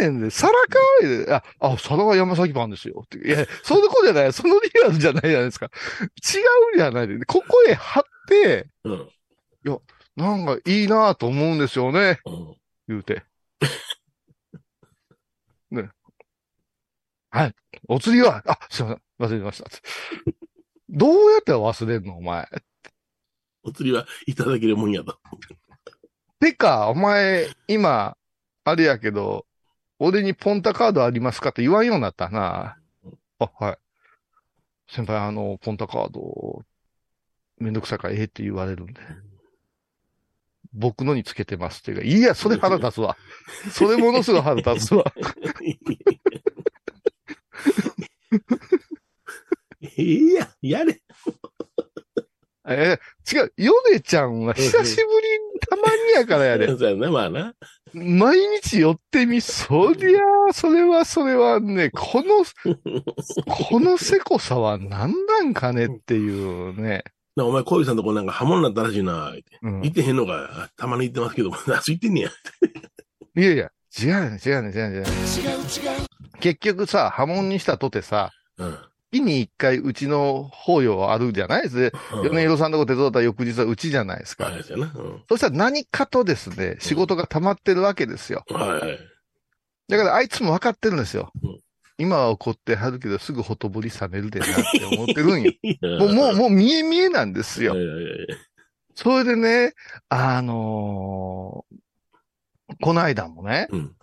[0.00, 3.04] らえんねんで、皿かいで、あ、あ、皿は山崎パンですよ。
[3.22, 4.32] いや、そんなことじゃない。
[4.32, 5.66] そのリアルじゃないじゃないですか。
[5.66, 6.08] 違
[6.76, 7.22] うじゃないで。
[7.26, 8.92] ここへ貼って、うん。
[8.94, 9.78] いや、
[10.16, 12.20] なんかいいなと思うんですよね。
[12.24, 12.56] うん。
[12.88, 13.22] 言うて。
[15.70, 15.90] ね。
[17.30, 17.54] はい。
[17.88, 19.00] お釣りは、あ、すいません。
[19.18, 19.70] 忘れてました。
[20.88, 22.48] どうやって忘れんのお前。
[23.62, 25.18] お釣りはいただけるもんやと。
[26.44, 28.18] てか、お前、今、
[28.64, 29.46] あれやけど、
[29.98, 31.48] 俺にポンタカードありますか？
[31.50, 32.76] って言わんようになったな。
[33.38, 33.78] あ、はい。
[34.86, 36.62] 先輩、あの、ポンタカード、
[37.56, 39.00] めんどくさいからええって言われるんで。
[40.74, 43.16] 僕のにつけてますっていうか、いや、それ腹立つわ。
[43.72, 45.04] それものすごい腹立つわ。
[49.80, 51.00] ええや、やれ。
[52.66, 55.06] えー違う、ヨネちゃんは久しぶり
[55.54, 56.68] にたまにやからやで。
[56.68, 57.54] そうやな、まあな。
[57.92, 62.44] 毎日寄ってみ、そりゃあ、それはそれはね、この、
[63.46, 67.04] このせこさは何なんかねっていうね。
[67.36, 69.30] なお前、小井さんとこなんか刃物になったらしいな。
[69.32, 70.70] 言ってうん言ってへんのか。
[70.76, 72.30] たまに言ってますけど、あ、ついてんねや。
[73.36, 75.04] いやいや、違うね、違うね、違うね、違うね。
[76.40, 78.78] 結局さ、波紋にしたとてさ、うん。
[79.14, 81.90] 月に一回うちの法要あるじゃないですね。
[82.12, 84.44] うん米広さんのとこ手伝った翌日はうちじゃないですか。
[84.44, 84.54] はい。
[84.54, 85.22] うん。
[85.28, 88.44] そしたら何かとですね、仕事が溜まってるわけですよ。
[88.48, 88.98] はいはい。
[89.88, 91.30] だからあいつも分かってるんですよ。
[91.42, 91.60] うん
[91.96, 95.52] 今は怒ってはるけど、すぐほとぼり冷めるでなって思ってるんよ。
[96.00, 97.76] もう、ももう、もう見え見えなんですよ。
[98.96, 99.74] それでね、
[100.08, 101.76] あのー
[102.80, 103.96] この間もね、うん。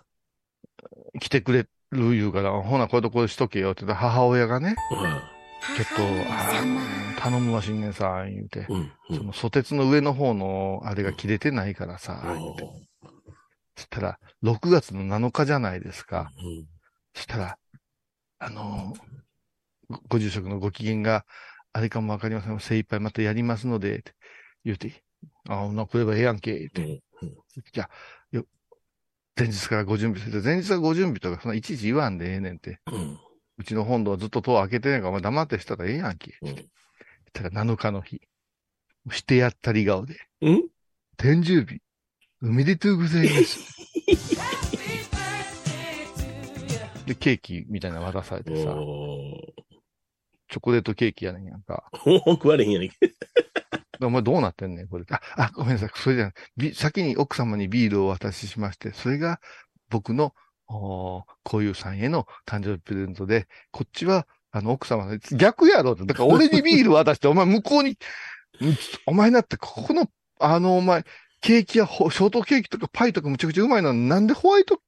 [1.20, 5.22] 来てくれる言うから、ほな、これとこれしとけよって言ったら母親がね、は
[5.76, 5.86] ちょっ
[7.16, 8.66] と、頼むわ、新年さん、言うて。
[8.68, 8.92] うん。
[9.10, 12.64] うんその、ソテツの上の方の、あれが切れてないからさ、言うて。
[13.76, 16.30] そしたら、6月の7日じゃないですか。
[16.38, 16.66] うん
[17.14, 17.58] そしたら、
[18.38, 19.00] あのー
[19.90, 21.26] ご、ご住職のご機嫌が
[21.74, 22.58] あれかもわかりません。
[22.58, 24.14] 精一杯またやりますので、って
[24.64, 25.04] 言うて、
[25.48, 27.02] ああ、な、来ればええやんけ、って。
[27.72, 27.90] じゃあ、よ、
[29.36, 30.42] 前日からご準備する。
[30.42, 32.80] 前日はご準備とか、そんないちいち言わんでええねんって。
[32.90, 33.18] うん。
[33.58, 36.34] うちの本堂はずっと戸開けてないから、お前黙ってしたらええやんけ。
[36.42, 36.56] うん
[37.32, 38.20] たら7日の日。
[39.10, 40.16] してやったり顔で。
[40.42, 40.68] うん？
[41.16, 41.80] 天寿日。
[42.42, 43.58] おめでとうございます。
[47.06, 48.74] で、ケーキみたいなの渡されてさ、
[50.48, 51.88] チョコレートケーキやねんやんか。
[52.26, 52.90] 食われへんやねん。
[54.06, 55.04] お前どうなってんねん、これ。
[55.10, 55.90] あ、あ、ごめんなさい。
[55.94, 59.40] それじゃない先に奥様にビールを渡ししまして、それが
[59.90, 60.34] 僕の、
[60.68, 66.04] おーこういうさんへの誕生日プレゼントで、こっちは、あの、奥様の、逆やろって。
[66.04, 67.96] だから俺にビール渡して、お前向こうに、
[69.06, 70.06] お前だって、ここの、
[70.38, 71.04] あの、お前、
[71.42, 74.78] ケーキやほショートケーキとかパイとかむちゃくちゃうまいのなんでホワイト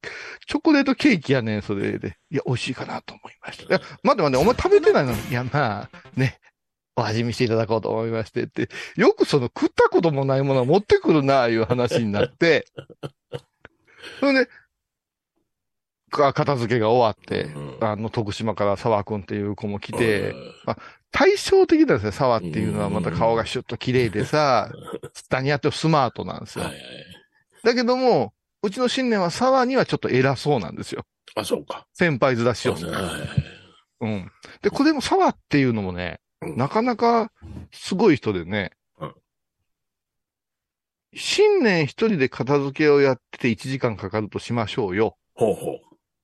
[0.46, 2.16] チョコレートケーキやねん、それで。
[2.30, 3.64] いや、美味しいかなと思いました。
[3.64, 5.12] いや、待って待って、お前食べてないの。
[5.12, 6.38] いや、まあ、ね、
[6.96, 12.66] お味見していただこうと思いましてって、よくその食ったこともないものを持ってくるな、いう話になって、
[14.20, 14.50] それで、
[16.10, 20.78] か片付けが終わって、あの、徳島から沢くんっていう子も来て、まあ、
[21.10, 24.70] 対照的なんですね、沢っていうのはまた顔がシュッと綺麗でさ、
[25.30, 26.66] 何やってもスマートなんですよ。
[27.64, 31.04] だけども、うちの新年は沢にはちょっと偉そうなんですよ。
[31.34, 31.86] あ、そうか。
[31.92, 32.76] 先輩面しよう
[34.00, 34.30] うん。
[34.62, 36.20] で、これも沢っていうのもね、
[36.56, 37.30] なかなか
[37.72, 38.72] すごい人でね、
[41.14, 45.16] 新年一人で片付けをやってて1時間かかるとしましょうよ。
[45.34, 45.80] ほうほう。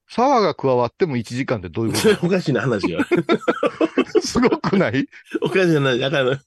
[0.09, 3.05] 沢が加わっても1時間ってどういうこ おかしいな話が。
[3.05, 3.21] と
[4.21, 5.07] すごくない？
[5.43, 6.41] おかしいな、だから、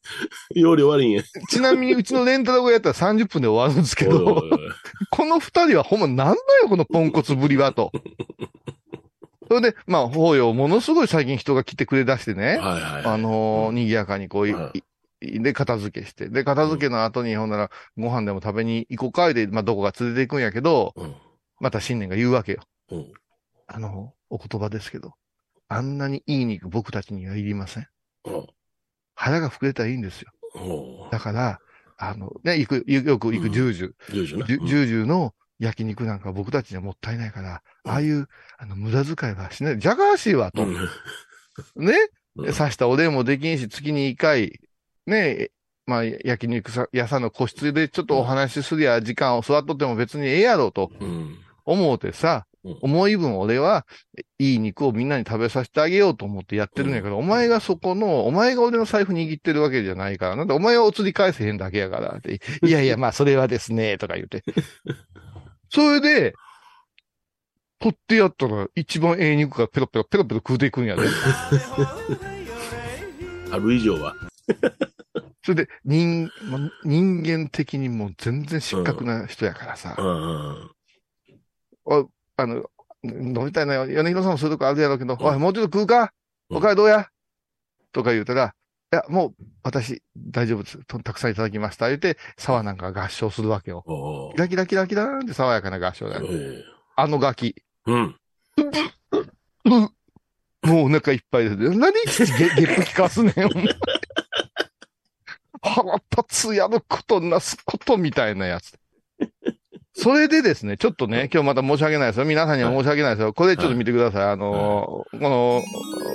[0.53, 1.23] 容量悪いんや。
[1.49, 4.43] ちなみにうちのレンタル小屋やったら30分で終わるんですけど、
[5.11, 7.93] この二人はほんまなんだよ、このポンコツぶりはと。
[9.53, 12.57] それで、まあ、法要、ものすごい最近人が来てくれ出してね、
[13.07, 14.51] あのー賑やかにこう、い
[15.21, 16.27] いで、片付けして。
[16.27, 20.93] で、片付けの後に、ほんなら、ご飯でも食べに行こうかいで、まあ、どこか連れて行くんやけど、
[21.59, 22.63] また新年が言うわけよ。
[23.67, 25.13] あの、お言葉ですけど、
[25.69, 27.87] あんなにいい肉僕たちにはいりません。
[29.15, 30.31] 腹が膨れたらいいんですよ。
[31.11, 31.59] だから、
[31.97, 33.93] あの、ね、行く、よく行くジュージュ
[34.67, 39.79] ジュージュの焼肉なんか僕たちにはもったいないから、ああいう、あの、無駄遣いはしない。
[39.79, 40.65] ジャガーシーはと。
[41.75, 41.93] ね、
[42.35, 44.59] 刺したおでんもできんし、月に一回、
[45.05, 45.49] ね、
[45.85, 50.91] まあ、焼肉さ屋さんの個室でちょっとお話しすりゃ時間を座っとっても別にええやろうと
[51.65, 52.45] 思うてさ、
[52.81, 53.85] 思い分俺は
[54.39, 60.45] いい肉をみんなに食べさせてあげようと思ってやってるんやけど、お前がそこの、お前が俺の財布握ってるわけじゃないから、な。
[60.45, 64.43] んでお前はお釣り返せへんだけやからって、いやいや、まあそれはですね、とか言って。
[65.73, 66.33] それで、
[67.79, 71.01] 取ってやったら一番ええ肉がペロペロペロペロ食うていくんやで。
[73.51, 74.15] ある以上は。
[75.43, 79.95] それで、人、ま人間的にもう全然失格な人やからさ。
[81.85, 82.63] おあの、
[83.03, 83.85] 飲みたいなよ。
[83.87, 86.13] 米広さんもそういうとこあるやろうけど、おい、もうちょっと食うか？
[86.49, 87.09] おかわりどうや？
[87.91, 88.51] とか言うたら、い
[88.93, 90.79] や、もう、私、大丈夫です。
[90.85, 91.87] とたくさんいただきました。
[91.87, 93.83] 言って、沢なんか合唱するわけよ。
[94.35, 96.27] キラキラキラキラーンって爽やかな合唱だよ。
[96.95, 97.55] あのガキ。
[97.85, 98.15] うん。
[100.63, 101.57] もうお腹いっぱいです。
[101.57, 103.33] 何ゲゲップ聞かすねん。
[105.61, 108.77] 腹立つやることなすことみたいなやつ。
[109.95, 112.25] それでですね、ちょっとね、今日また申し訳ないですよ。
[112.25, 113.33] 皆さんには申し訳ないですよ。
[113.33, 114.23] これちょっと見てください。
[114.31, 115.61] あのーこの、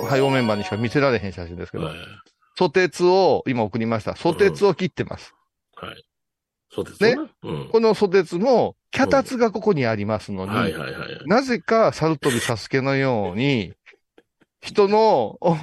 [0.09, 1.89] 配合メンバーにしか見せられへん写真ですけど、
[2.59, 4.17] ソテツを今送りました。
[4.17, 5.33] ソテツを切ってます。
[5.77, 6.03] はい。
[6.69, 7.21] そうですねね。
[7.43, 7.69] うん。
[7.69, 11.21] このソテツも、脚立がここにありますのに、はいはいはい。
[11.25, 13.71] なぜか、サルトビサスケのように、
[14.59, 15.55] 人の、お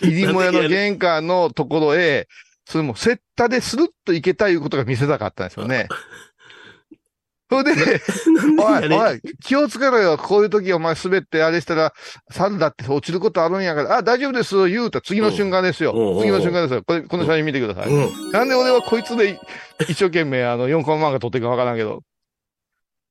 [0.00, 2.26] 入り小屋の玄関のところへ、
[2.64, 5.88] それもセッタでスルッと行けたいうことが見せたかったんですよね。
[7.48, 8.00] それで、
[8.58, 10.18] おい、おい、気をつけろよ。
[10.18, 11.92] こういう時お前滑ってあれしたら、
[12.30, 14.68] 猿だって落ちることあるんやから、あ、大丈夫です。
[14.68, 16.18] 言うた次の瞬間ですよ。
[16.20, 16.82] 次の瞬間ですよ。
[16.84, 18.32] これ、この写真見てください。
[18.32, 19.38] なんで俺はこいつで
[19.88, 22.02] 一生懸命あの4コマ漫画撮ってるかわからんけど、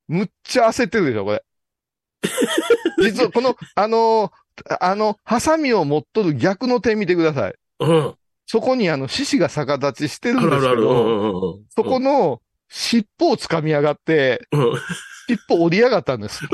[0.09, 1.43] むっちゃ焦ってるでしょ、これ。
[3.01, 4.31] 実はこの、あの、
[4.81, 7.55] あの、ハサミを持っとる逆の点見てください。
[7.79, 8.15] うん。
[8.47, 12.41] そこにあの、獅子が逆立ちしてるんですけど、そこの
[12.77, 14.41] 尻尾を掴み上がって、
[15.27, 16.43] 尻尾折り上がったんです。
[16.43, 16.49] も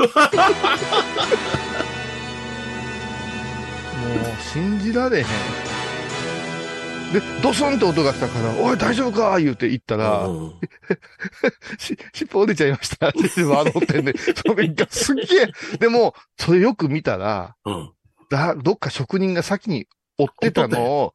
[4.52, 5.24] 信じられへん。
[7.12, 9.40] で、ドスンって音がしたから、おい、大丈夫か？
[9.40, 10.28] 言うて言ったら、
[11.76, 15.52] し、尻尾折れちゃいましたって笑ってんで、それがすっげえ。
[15.78, 17.56] でも、それよく見たら、
[18.30, 21.14] だ、どっか職人が先に折ってたのを、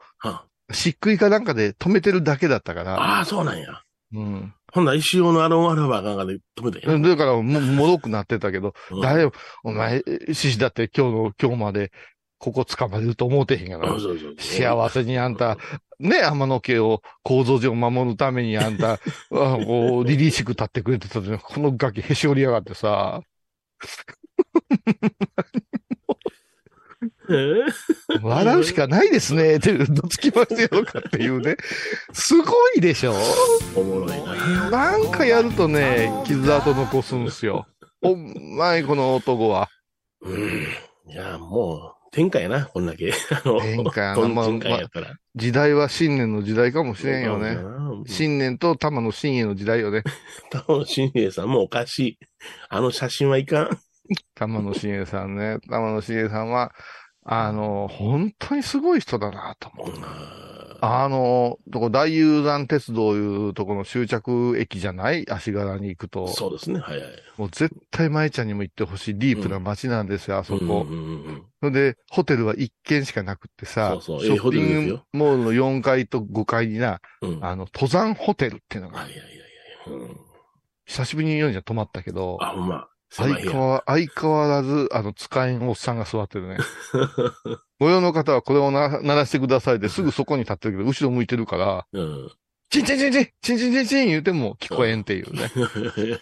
[0.70, 2.96] 漆喰かなんかで止めてるだけだったから。
[2.96, 3.82] ああ、そうなんや。
[4.14, 4.54] うん。
[4.78, 7.10] ほんなら石用のアロンアルファかなんかで止めたんや。
[7.10, 9.32] だから、も、もろくなってたけど、 誰よ、
[9.64, 11.92] お前、獅子だって今日の、今日まで、
[12.38, 13.88] ここ捕まれると思うてへんがな。
[13.88, 15.58] そうそう幸せにあんた、
[16.00, 19.00] ね、天野家を、構造上守るためにあんた、 あ
[19.32, 23.22] こう、リリーシック立ってくれてたのに、このガキへし折りやがってさ、
[28.22, 31.58] 笑うしかないですね、って、どつきますよかっていうね。
[32.20, 33.14] すごいでしょ？
[33.76, 34.70] おもろいな。
[34.72, 37.68] なんかやるとね、傷跡残すんすよ。
[38.02, 39.70] お前、この男は。
[40.22, 40.68] うん。
[41.12, 43.14] いや、もう、天下やな、こんだけ。
[43.62, 44.28] 天下やな。
[44.30, 45.16] まあちんかんやったら。
[45.36, 47.58] 時代は新年の時代かもしれんよね。
[48.08, 50.04] 新年と玉の新への時代よね。
[50.52, 52.20] 玉野新平さんもおかしい。
[52.70, 53.80] あの写真はいかん。
[54.36, 55.60] 玉野新栄さんね。
[55.70, 56.72] 玉野新栄さんは、
[57.30, 59.94] あの、本当にすごい人だなと思う。
[60.80, 65.30] あの、とこ大雄山鉄道いうとこの終着駅じゃない？
[65.30, 66.28] 足柄に行くと。
[66.30, 67.10] そうですね、はいはい。
[67.38, 69.18] もう絶対舞ちゃんにも行ってほしい。
[69.18, 70.86] ディープな街なんですよ、あそこ。
[70.88, 74.30] うんうんうんそれで、ホテルは一軒しかなくってさ、そうそう。
[74.30, 77.44] ええショッピングモールの4階と5階にな、うん。
[77.44, 79.06] あの、登山ホテルっていうのが、
[80.86, 82.88] 久しぶりに読んじゃ泊まったけど、あ、ほんま。
[83.10, 86.58] 相変わ相変わらず、あの、使えんおっさんが座ってるね。
[87.80, 92.32] ご用の方はこれをな鳴らしてくださいですぐそこに立ってるけど、後ろ向いてるから、うん。
[92.70, 95.50] チンチンチンチンチンチンチンチン言うても聞こえんっていうね。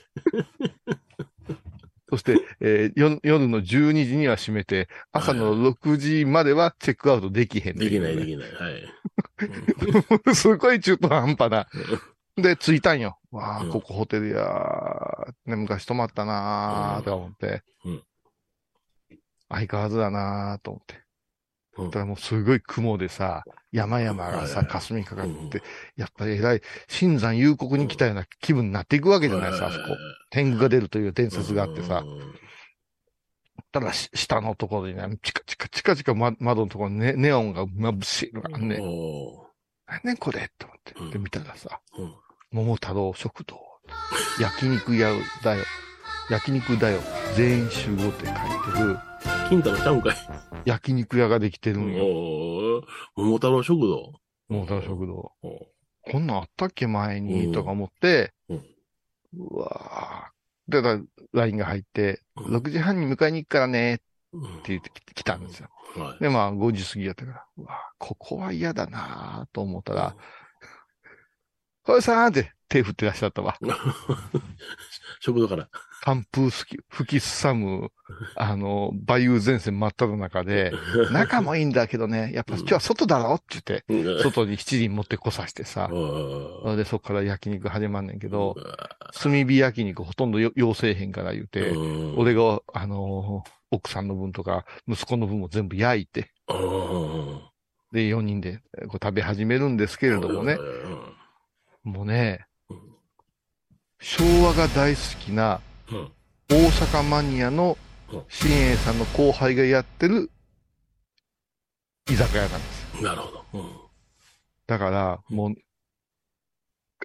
[2.07, 8.51] そして、えーよ夜の12時には閉めて、朝の6時まではチェックアウトできへん、できない、できない。
[8.51, 8.83] はい。
[10.35, 11.67] すごい中途半端な。
[12.37, 13.17] で、着いたんよ。
[13.31, 15.49] わあ、ここホテルやー。
[15.49, 17.63] ね、昔泊まったなーとか思って。
[17.85, 18.03] うん
[19.47, 21.05] 相変わらずだなーと思って。
[21.77, 25.61] だからもうすごい雲でさ、山々がさ、霞みかかって、
[25.97, 29.97] やっぱり偉い、新山幽谷に来たような気分になっていくわけじゃないですか、あそこ。
[30.29, 32.03] 天狗が出るという伝説があってさ。
[33.73, 38.79] ただし、下のところにね、チカチカチカチカ、ま、窓のところにね、ネオンが眩しいのがあんね。
[39.85, 41.17] 何ねこれって思って。
[41.17, 41.81] で、見たらさ、
[42.55, 43.57] 桃太郎食堂、
[44.39, 45.11] 焼肉屋
[45.43, 45.63] だよ、
[46.29, 47.01] 焼肉だよ、
[47.35, 48.35] 全員集合って書い
[48.73, 48.97] てる。
[49.49, 50.15] 金太郎ちゃうんかい。
[50.63, 52.05] 焼肉屋ができてるんよ。
[52.05, 52.85] おー
[53.17, 54.13] 桃太郎食堂。
[54.47, 55.33] 桃太郎食堂。
[56.09, 60.71] こんなんあったっけ前に、とか思って、うわぁ。
[60.71, 60.97] で、だ
[61.33, 65.67] LINE が入って、6時半に迎えに行くからね、って言ってきたんですよ。
[65.97, 70.15] はいで、まあ、5時過ぎやったから、うわぁここは嫌だなぁと思ったら、
[71.85, 73.57] 小江さんって手振ってらっしゃったわ。
[75.21, 75.69] 食堂から。
[76.01, 77.89] 寒風吹き吹きすさむ、
[78.35, 80.71] あの、梅雨前線真っ只中で、
[81.11, 85.87] 中もいいんだけどね、やっぱ今日は外だろって言って、外に七輪持ってこさしてさ、
[86.75, 88.55] で、そこから焼肉始まんねんけど、
[89.13, 91.71] 炭火焼肉ほとんどよ要せえへんから言うて、
[92.17, 96.31] 俺が、あのー奥さんの分とか、息子の分も全部焼いて、
[97.91, 100.57] で、4人でこう食べ始めるんですけれどもね、
[101.85, 102.47] もうね、
[104.01, 105.61] 昭和が大好きな、
[106.49, 107.77] 大阪マニアの
[108.27, 110.31] 新栄さんの後輩がやってる
[112.09, 113.03] 居酒屋なんです。
[113.03, 113.45] なるほど。
[113.53, 113.85] うん
[114.67, 115.55] だから、もう、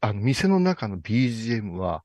[0.01, 2.03] あの、店の中の BGM は、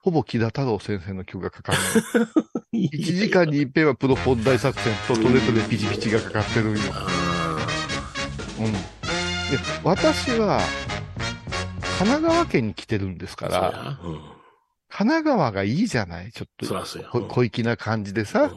[0.00, 1.78] ほぼ木田太郎先生の曲がかかる
[2.20, 2.26] の。
[2.78, 6.78] 1時間に一遍はプロポン大作戦とトレトレピチピチがかかってるんよ。
[8.60, 8.72] うん。
[8.72, 8.78] で、
[9.82, 10.60] 私は、
[12.02, 13.98] 神奈川県に来てるんですから、
[14.88, 16.32] 神奈川がいいじゃない？
[16.32, 16.66] ちょっと。
[17.28, 18.52] 小粋な感じでさ。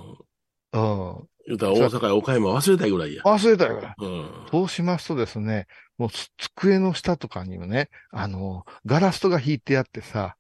[0.74, 1.28] うん。
[1.48, 3.22] 言うたら大阪や岡山忘れたいぐらいや。
[3.24, 3.94] 忘れたよ。
[4.00, 4.30] うん。
[4.50, 5.68] そうしますとですね、
[6.00, 10.36] もうつ机の下とかにもね、あの、ガラストが引いてあってさ、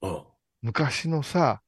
[0.63, 1.61] 昔のさ、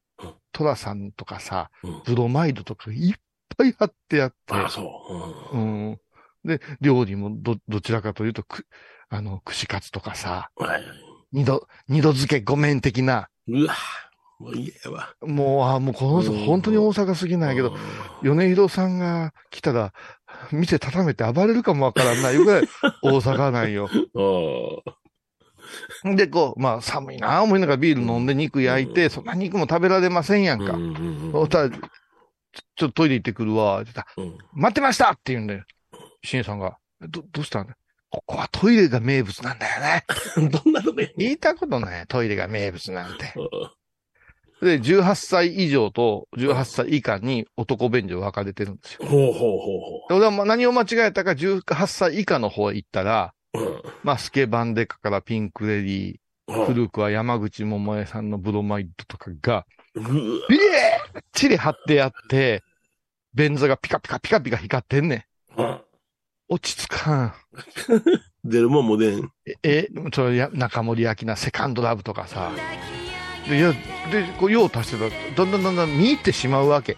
[0.52, 1.70] トラさんとかさ、
[2.04, 3.14] ブロマイドとかいっ
[3.56, 4.54] ぱい貼ってあって。
[4.54, 5.56] あそう。
[5.56, 6.00] うん。
[6.44, 8.66] で、料理もど、どちらかというと、く、
[9.08, 10.82] あの、串カツとかさ、はい。
[11.32, 13.28] 二度、二度漬けごめん的な。
[13.46, 13.74] うわ
[14.38, 15.14] もう嫌やわ。
[15.22, 17.76] もう、あもうこの人本当に大阪すぎないけど、
[18.22, 19.92] 米広さんが来たら、
[20.52, 22.68] 店畳めて暴れるかもわからんないぐらい
[23.02, 23.88] 大阪なんよ。
[26.04, 30.78] で、こう、まあ寒いな思いながらビール飲んで肉焼いて、そんな肉も食べられませんやんか。
[31.32, 31.80] そしたら、ちょっ
[32.76, 35.64] とトイレ行ってくるわ、って言ったら、待ってましたって言うんだよ。
[36.22, 37.76] しんさんが、ど、どうしたんだ
[38.10, 40.04] ここはトイレが名物なんだよね。
[40.50, 43.32] どんなとこや言いたことない、トイレが名物なんて。
[43.36, 44.66] うん。
[44.66, 49.06] で、18歳以上と18歳以下に男便所分かれてるんですよ。
[49.06, 49.56] ほうほうほ
[50.06, 53.82] うで俺はまあ何を間違えたか18歳以下の方へ行ったら、ほう。
[54.02, 56.16] まあ、スケバンデカからピンクレディー、
[56.48, 56.66] うん。
[56.66, 61.74] 古くは山口百恵さんのブロマイドとかが、ビエーチリ張っ!
[61.86, 62.62] てあって、
[63.34, 65.60] 便座がピカピカピカピカ光ってんねん。
[65.60, 65.80] うん
[66.48, 67.34] 落ち着かん。
[68.44, 69.30] 出るもんも出ん。
[69.46, 72.52] え、え、そ中森明菜セカンドラブとかさ。
[73.48, 73.72] で、いや、
[74.10, 76.96] で、こう、用を足してたら、だんだんだんだん見入ってしまうわけ。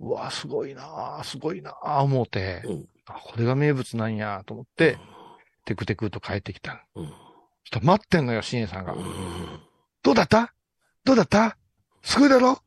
[0.00, 4.98] うわ、すごいなあすごいなあ思うて、うんあ、これが名物なんやと思って、
[5.64, 6.86] テクテクと帰ってきた。
[6.94, 7.06] うん。
[7.06, 7.14] ちょ
[7.78, 8.92] っと待ってんのよ、シンさんが。
[8.92, 9.60] うん
[10.02, 10.54] どうだった？
[11.04, 11.56] どうだった？
[12.02, 12.62] すごいだろ？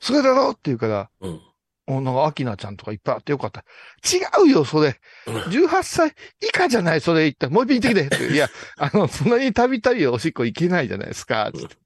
[0.00, 0.50] すごいだろ？
[0.50, 1.40] って言うから、うん。
[1.86, 3.60] お、なんか、アキナちゃんとかいっぱいあってよかった。
[3.60, 4.98] 違うよ、それ。
[5.26, 8.32] 18歳以下じゃない、それ言ったら、もう一品言ってきて。
[8.32, 11.76] いや、あの、そんなにたびたびおしっこ行けないじゃないですか、つって。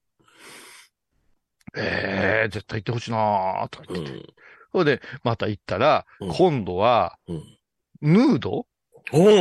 [1.76, 4.12] ええ絶対行ってほしいなーとかう言って。
[4.12, 4.22] ん。
[4.72, 7.42] それで、また行ったら、うん今度は、うん。
[8.01, 8.66] ヌード？
[9.11, 9.34] おうヌ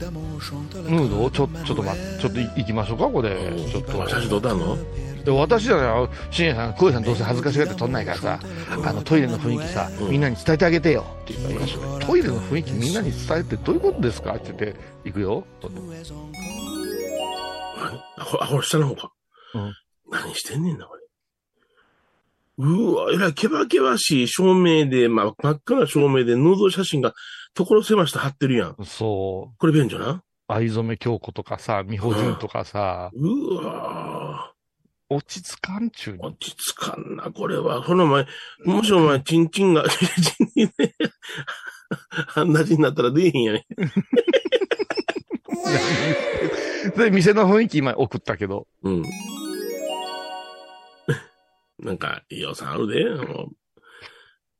[0.00, 3.30] ードをちょ、ちょっと待って、ちょっと行きましょうか、これ。
[3.70, 4.08] ちょっと。
[4.08, 4.76] 写真撮ったの？
[5.24, 8.40] で、私じゃない、シエさん、クエさんどうせ恥ずかしがって撮んないからさ、
[8.84, 14.34] あの、トイレの雰囲気さ、うんみんなに伝えてあげてよって言ったら、トイレの雰囲気みんなに伝えてどういうことですか？
[14.34, 15.44] って言って、行くよ。
[15.62, 15.72] 何
[18.18, 19.12] あ、これ、あ、これ下の方か。
[19.54, 19.72] うん
[20.10, 21.02] 何してんねんな、これ。
[22.58, 27.14] うわ、えらい、けばけばしい照明で、まあ、真っ赤な照明で、ヌード写真が
[27.54, 28.76] 所狭しと貼ってるやん。
[28.84, 29.56] そう。
[29.58, 34.52] これ便所な藍染め京子とかさ、美穂純とかさ、うわ
[35.10, 36.22] 落ち着かんちゅうに。
[36.22, 37.84] 落ち着かんな、これは。
[37.84, 38.26] その前、
[38.64, 40.04] もしお前、チンチンが、 チ
[40.44, 40.94] ンチンね、
[42.34, 43.66] あんなじになったら出えへんやね。
[46.96, 49.02] で、店の雰囲気今送ったけど、うん。
[51.78, 53.04] なんか、いい予算あるで。
[53.04, 53.48] もう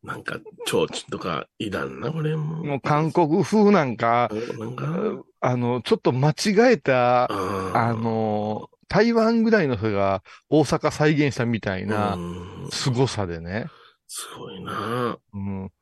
[0.03, 2.65] なんか、提灯とかいらんな、これもう。
[2.65, 4.87] もう韓国風なんか、なんか、
[5.41, 13.67] あの、ちょっと間違えた、ああの、台湾ぐらいの人が大阪再現したみたいなうん凄さでね。
[14.07, 15.19] すごいな。
[15.33, 15.73] うん。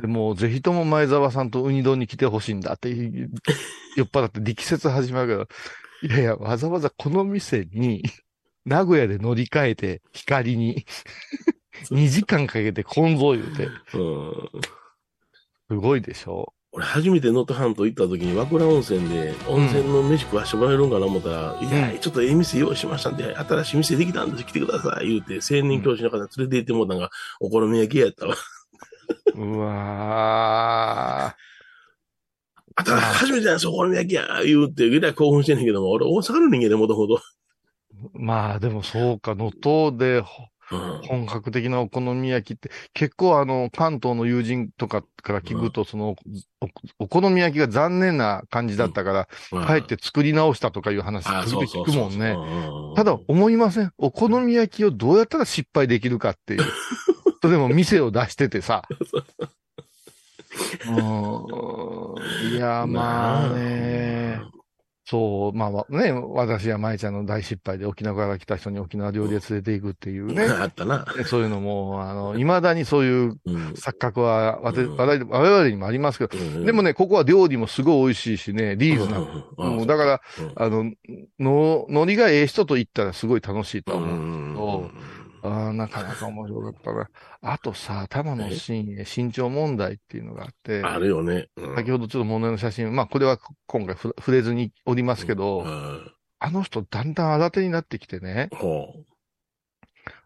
[0.00, 5.48] でもうぜひとも前澤さんとウニ丼に来てほしいんだって、酔っ払って力説始まる
[6.00, 8.04] けど、 いやいや、わざわざこの店に、
[8.64, 10.86] 名古屋で乗り換えて、光に、
[11.90, 14.48] 2 時間かけてコンゾ言うて、うん。
[15.68, 27.10] すごいでしょ俺、初めて能登半島行った時に、和倉温泉で、温泉の飯食わしてもらえるんかな思ったら、いや、ちょっとええ店用意しましたんで、新しい店できたんです、来てください、言うて、青年教師の方連れて行ってもらったのが、
[27.40, 28.36] お好み焼き屋やったわ。
[29.34, 31.26] うわ
[32.74, 37.16] あた初めてなんですよ、お好み焼き屋、言うて、ぐらい興奮してんねんけども、俺、大阪の人間でもともと。
[37.16, 37.20] ー。
[38.14, 41.06] まあでもそうか、能登でほうん。
[41.06, 46.16] 本格的なお好み焼きって、結構あの、関東の友人とかから聞くと、その、
[46.98, 52.34] おお好み焼きが残念な感じだったから、帰って作り直したとかいう話、聞くもんね。
[52.34, 52.36] ね
[52.96, 53.92] ただ、思いません。
[53.98, 56.62] お好み焼きをどうやったら失敗できるかっていう。
[57.42, 58.82] それでも店を出しててさ。
[62.52, 64.21] いや、まあね。
[65.12, 70.44] そう、まあね、私や舞ちゃんの大失敗で沖縄から来た人に沖縄料理へ連れて行くっていうね。
[70.48, 71.04] あったな。
[71.26, 73.56] そういうのも、あの、未だにそういううん。
[73.72, 79.30] 錯覚は我うん々我々にもありますけど、でもね、ここは料理もすごい美味しいしね、リーズナブル。
[79.58, 80.92] うんもうだから、うんあの、
[81.38, 84.90] の、ノリがええ人と言ったらすごい楽しいとう思う。
[85.42, 87.08] ああ、なかなか面白かったな。
[87.42, 91.48] あとさ、玉野真へ身長問題っていうのがあって、あるよね。
[91.56, 96.12] うん先ほどちょっと問題の写真、まあこれは今回ふ触れずにおりますけど、うん
[96.44, 99.04] あの人だんだん新手になってきてね、ほ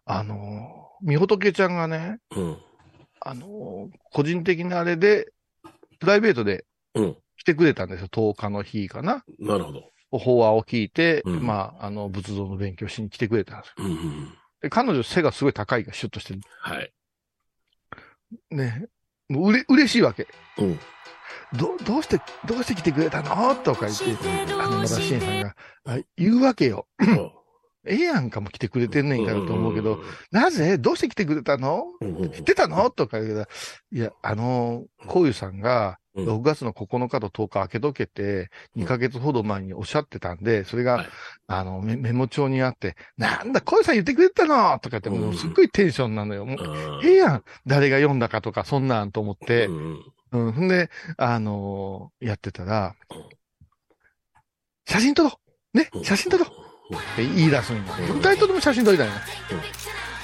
[0.05, 2.17] あの、みほとけちゃんがね。
[3.19, 5.27] あの、個人的なあれで、
[5.99, 6.65] プライベートで
[6.95, 7.17] うん。
[7.37, 9.23] 来てくれたんですよ、10日の日かな。
[9.39, 9.91] なるほど。
[10.09, 13.85] 法話を聞いて、うんまあ、あの、仏像の勉強しに来てくれたんですよ。
[13.85, 14.33] うんうん。
[14.61, 16.41] で彼女背がすごい高いから、シュッとしてる。
[16.61, 16.91] はい。
[18.51, 18.87] ね。
[19.29, 20.27] もううれ、嬉しいわけ。
[20.57, 20.79] うん。
[21.53, 23.55] ど、どうして、どうして来てくれたの？
[23.55, 25.55] とか言って、あの、まだシエンさんが、
[25.85, 26.87] あ言うわけよ。
[26.99, 27.05] ほ
[27.87, 31.85] ええやんかも来てくれてんねんからと思うけど、んなぜどうして来てくれたの？
[32.33, 32.89] 知ってたの？
[32.89, 33.47] とか言うから、
[33.91, 36.27] いや、あの、こういうさんが、うん。
[36.27, 41.07] 6月の9日と10日開けとけて、2ヶ月ほど前におっしゃってたんで、それが、はい。
[41.47, 44.79] あのメ、メモ帳にあって、なんだ、こういうさん言ってくれたの？
[44.79, 46.45] とかって、もうすっごいテンションなのよ。
[46.45, 47.43] もう、うんええやん。
[47.65, 49.67] 誰が読んだかとか、そんなんと思って、
[50.31, 52.95] うんんで、あのーやってたら、
[54.87, 55.39] 写真撮ろ
[55.73, 55.77] う。
[55.77, 55.89] ね？
[56.03, 57.83] 写真撮ろうって言い出すんよ。
[58.13, 59.13] 二人とも写真撮りたいの。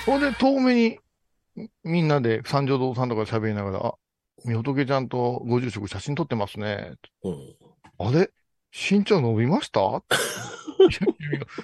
[0.06, 1.00] ほんで、遠目に、
[1.84, 3.94] みんなで三条堂さんとか喋りながら、あ、
[4.46, 6.94] みほとけちゃんとご住職写真撮ってますね。
[8.00, 8.32] あれ？
[8.72, 10.04] 身長伸びました？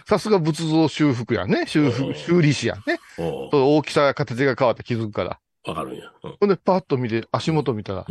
[0.08, 1.66] さすが仏像修復やね。
[1.68, 3.00] 修復、修理師やね。
[3.18, 5.40] 大きさや形が変わって気づくから。
[5.66, 6.06] わかるんや。
[6.24, 8.06] うんほんで、パッと見て、足元見たら、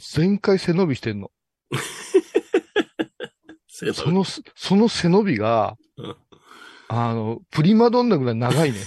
[0.00, 1.30] 全開背伸びしてんの。
[3.92, 6.16] そのす、その背伸びがうん、
[6.88, 8.78] あの、プリマドンナぐらい長いね。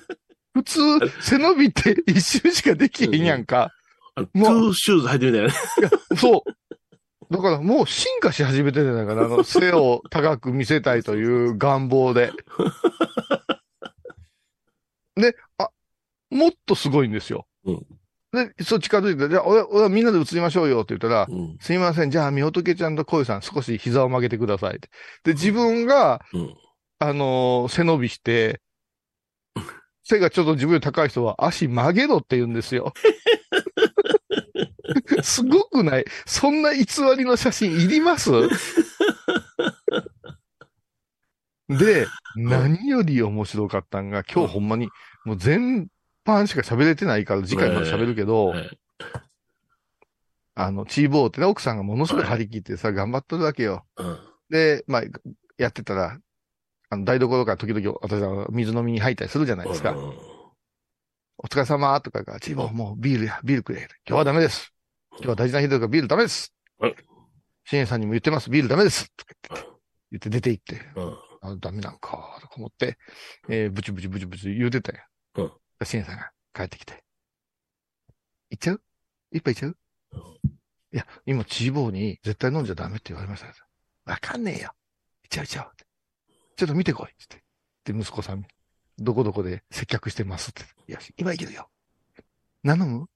[0.54, 0.80] 普通、
[1.20, 3.70] 背伸びって一周しかできへんやんか。
[4.14, 5.54] トゥーシューズ履いてみたいなね。
[6.18, 6.50] そう。
[7.32, 12.32] だからもう進化し始めてるんだから、あの、背を高く見せたいという願望で。
[15.16, 15.70] で、あ、
[16.30, 17.46] もっとすごいんですよ。
[18.32, 21.26] で、そう近づいて、じゃあ、俺、俺はみんなで映りましょうよって言ったら、
[21.60, 24.88] すいません、じゃあ、みほとけちゃんとこゆさん少し膝を曲げてくださいって。
[25.24, 26.22] で、自分が、
[26.98, 28.60] あのー背伸びして、
[30.04, 32.92] 背がちょっと自分より高い人は足曲げろって言うんですよ。
[35.22, 36.04] すごくない？
[36.26, 36.84] そんな偽
[37.16, 38.30] りの写真いります？
[41.68, 42.06] で、
[42.36, 44.88] 何より面白かったんが、今日ほんまに、
[45.24, 45.88] もう全
[46.24, 48.54] 般しか喋れてないから次回まで喋るけど、
[50.54, 53.84] あの、チーボーってね、奥さんがものすごい張り切ってさ、頑張っとるわけよ。
[54.50, 55.02] で、まあ、
[55.56, 56.18] やってたら、
[56.90, 59.96] あの、台所から時々私は水飲みに入ったりするじゃないですか。
[61.38, 63.88] お疲れ様とかが、チーボーもうビールや、ビールくれ。
[64.06, 64.72] 今日はダメです。
[65.12, 66.52] 今日は大事な日だからビールダメです。
[67.64, 69.10] シエンさんにも言ってます、ビールダメです。
[69.16, 69.68] とか言って
[70.10, 70.80] 言って出て行って、
[71.40, 72.98] あダメなんか、とか思って、
[73.48, 74.98] えー、ブチブチブチブチ言うてたよ。
[75.84, 77.02] シエンさんが帰ってきて、
[78.50, 78.82] 行っちゃう？
[79.32, 79.76] 一杯いっちゃう？
[80.92, 83.46] いや、今、チーボーに絶対飲んじゃダメって言われました。
[84.04, 84.72] わかんねえよ。
[85.22, 85.72] 行っちゃう行っちゃう。
[86.56, 87.14] ちょっと見てこい。
[87.18, 87.42] つって。
[87.92, 88.44] で、息子さん、
[88.98, 90.62] どこどこで接客してますって。
[90.86, 91.68] いや、今行けるよ。
[92.62, 93.06] 何飲む？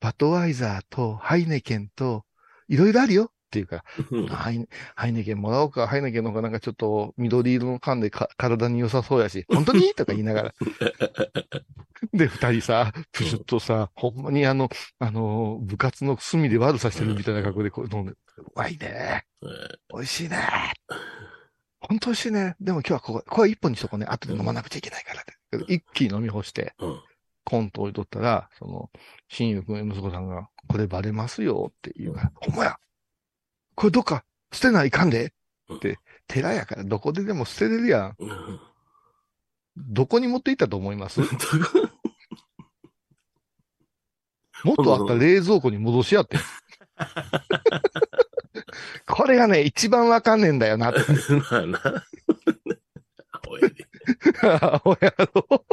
[0.00, 2.24] バトワイザーとハイネケンと、
[2.68, 3.84] いろいろあるよっていうか
[4.28, 9.92] ら、ハイネハイネケンもらおうか、ハイネケンの方がなんかちょっと緑色の缶でか体に良さそうやし、本当に？
[9.94, 10.54] とか言いながら。
[12.12, 14.68] で、二人さ、プシュッとさ、ほんまにあの、
[14.98, 18.16] あの、部活の隅で悪さしてるみたいな格好でこう飲んで、う
[18.54, 19.24] まいね。
[19.92, 20.38] 美味しいね。
[21.80, 22.56] 本当美味しいね。
[22.60, 24.06] でも今日はここ、これ一本にしとこうね。
[24.06, 25.72] 後で飲まなくちゃいけないからって。
[25.72, 26.74] 一気に飲み干して、
[27.44, 28.90] コント置いとったら、その、
[29.28, 32.76] 親友君、息子さんが、これバレますよって言うから、ほんまや
[33.76, 35.32] これどっか捨てないかんで
[35.72, 38.16] って、寺やからどこででも捨てれるやん。
[39.76, 41.20] どこに持って行ったと思います？
[44.64, 46.38] もっとあった冷蔵庫に戻しやって。
[49.06, 51.00] これがね、一番わかんねえんだよなって。
[51.50, 51.78] まあな。
[54.84, 55.64] おやろ。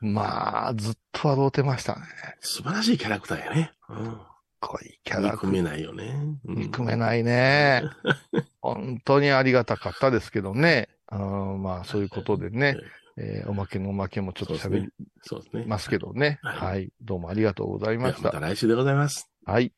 [0.00, 2.02] まあ、ずっと笑うてましたね。
[2.40, 3.72] 素晴らしいキャラクターやね。
[3.88, 4.20] うん。
[4.66, 6.14] こいキャラ憎めないよね。
[6.44, 7.82] 憎めないね。
[8.60, 10.88] 本当にありがたかったですけどね。
[11.06, 12.76] あのまあ、そういうことでね、
[13.16, 14.88] えーおまけのおまけもちょっと喋り
[15.22, 15.64] そうですね。
[15.66, 16.38] ますけどね。
[16.42, 16.90] はい。
[17.02, 18.24] どうもありがとうございました。
[18.24, 19.30] また来週でございます。
[19.44, 19.72] はい。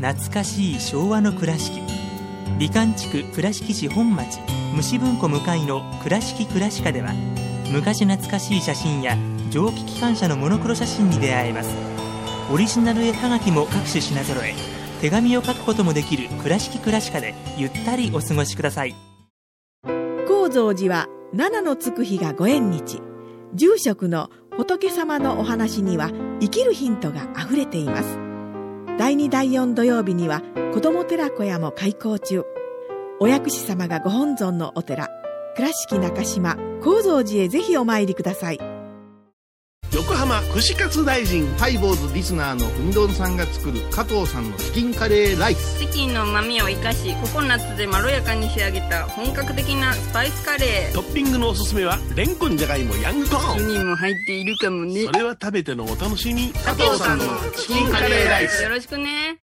[0.00, 1.80] 懐かしい昭和の倉敷
[2.58, 4.38] 美観地区倉敷市本町
[4.74, 7.12] 虫文庫向かいの「倉敷倉歯科」では
[7.72, 9.16] 昔懐かしい写真や
[9.50, 11.95] 蒸気機関車のモノクロ写真に出会えます
[12.52, 14.54] オリジナル絵はがきも各種品揃え。
[15.00, 18.94] 手紙を書くこともできる「倉敷倉歯科」でゆったりお過ごしください。
[20.28, 23.00] 高蔵寺は七のつく日がご縁日。
[23.54, 28.18] 住職の仏様のお話には生きるヒントがあふれています。
[28.96, 30.42] 第2第4土曜日には
[30.72, 32.44] 子ども寺小屋も開校中。
[33.18, 35.08] お薬師様がご本尊のお寺
[35.56, 38.75] 倉敷中島・高蔵寺へぜひお参りください。
[39.96, 45.80] 横浜串カツ大臣ハイボーズリスナーのうみどんさんが作る加藤さんのチキンカレーライス。
[45.80, 50.94] チキンの旨味を生かしココナッツでまろやかに仕上げた本格的なスパイスカレー。
[50.94, 53.56] トッピングのおすすめはレンコンじゃがいもヤングコーン。
[53.56, 55.04] 1人も入っているかもね。
[55.06, 56.52] それは食べてのお楽しみ。
[56.52, 57.24] 加藤さんの
[57.56, 58.64] チキンカレーライス。
[58.64, 59.38] よろしくね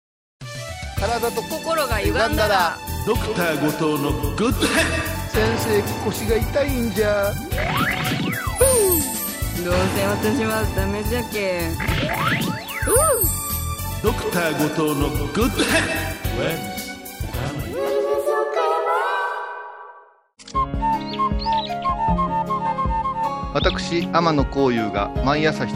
[1.00, 2.76] 体と心が歪んだら。
[3.06, 7.32] ドクター後藤のグッドヘッ先生腰が痛いんじゃ
[9.64, 11.68] どうせ私はダメじゃけ
[14.02, 16.72] ドクター後藤のグッドヘ
[23.54, 25.74] 私天野幸雄が毎朝7時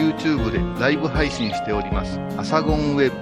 [0.00, 2.18] に YouTube でライブ配信しております。
[2.36, 3.12] アサゴンウェ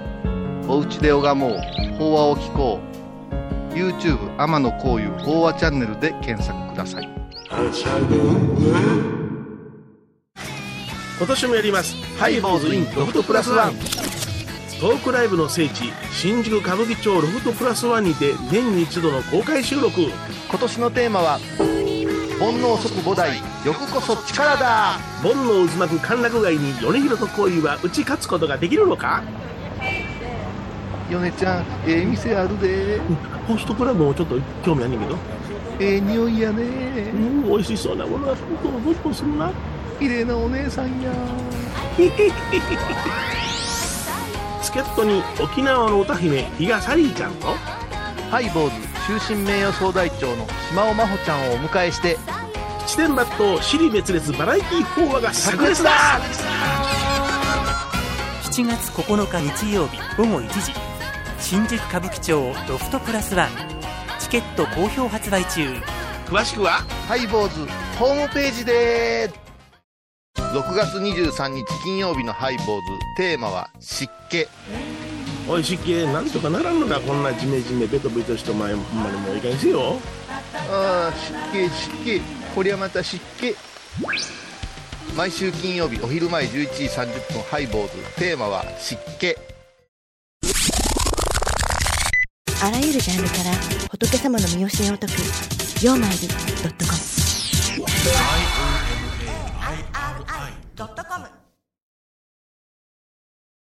[0.65, 0.71] ブ。
[0.71, 1.59] おうちで拝もう。
[1.99, 3.73] 法話を聞こう。
[3.75, 7.09] YouTube 天野幸雄法話チャンネルで検索ください。
[11.19, 11.95] 今年もやります。
[12.17, 13.73] ハイボーズインロフトプラスワン。
[14.79, 19.99] トークライブの聖地新宿歌舞伎町ロフトプラスワンにて年に一度の公開収録。
[20.49, 21.39] 今年のテーマは
[22.39, 24.97] 煩悩即菩提欲こそ力だ。
[25.21, 29.21] 煩悩渦巻く歓楽街に米広と恋は打ち勝つことができるのか？
[31.09, 33.01] 米ちゃんええ店あるで。
[33.45, 35.17] ホストクラブもちょっと興味あんねんけど
[35.79, 36.63] ええ匂いやね
[37.13, 39.51] うん美味しそうなものがふんとふんとするな
[39.99, 41.11] 綺麗なお姉さんや。
[44.63, 47.47] 助っ人に沖縄の歌姫比嘉サリーちゃんと。
[48.31, 48.75] ハイボーズ
[49.19, 52.15] 終身名誉総代長の島尾真帆ちゃんをお迎えして
[52.85, 55.91] 七点抜刀尻滅裂バラエティー法話が炸裂だ。
[58.43, 60.71] 7月9日日曜日午後1時
[61.39, 63.49] 新宿歌舞伎町ロフトプラスワン
[64.19, 65.67] チケット好評発売中。
[66.27, 66.83] 詳しくは？
[67.07, 69.31] ハイボーズホームページで
[70.51, 72.73] 6月23日金曜日のハイボーズ。
[73.17, 74.47] テーマは湿気。
[75.47, 75.93] おい湿気。
[76.07, 79.99] なんとかならんのかこんなジメジメベトベトしてお前ほんまにもういいかにせよ。
[80.71, 82.21] ああ湿気湿気。
[82.55, 83.55] こりゃまた湿気。
[85.15, 87.91] 毎週金曜日お昼前11時30分ハイボーズ。
[88.15, 89.35] テーマは湿気。
[92.63, 93.51] あらゆるジャンルから
[93.91, 95.13] 仏様の身教えを解く
[95.85, 96.99] 「曜マイルドットコム」
[100.79, 101.38] ドットコム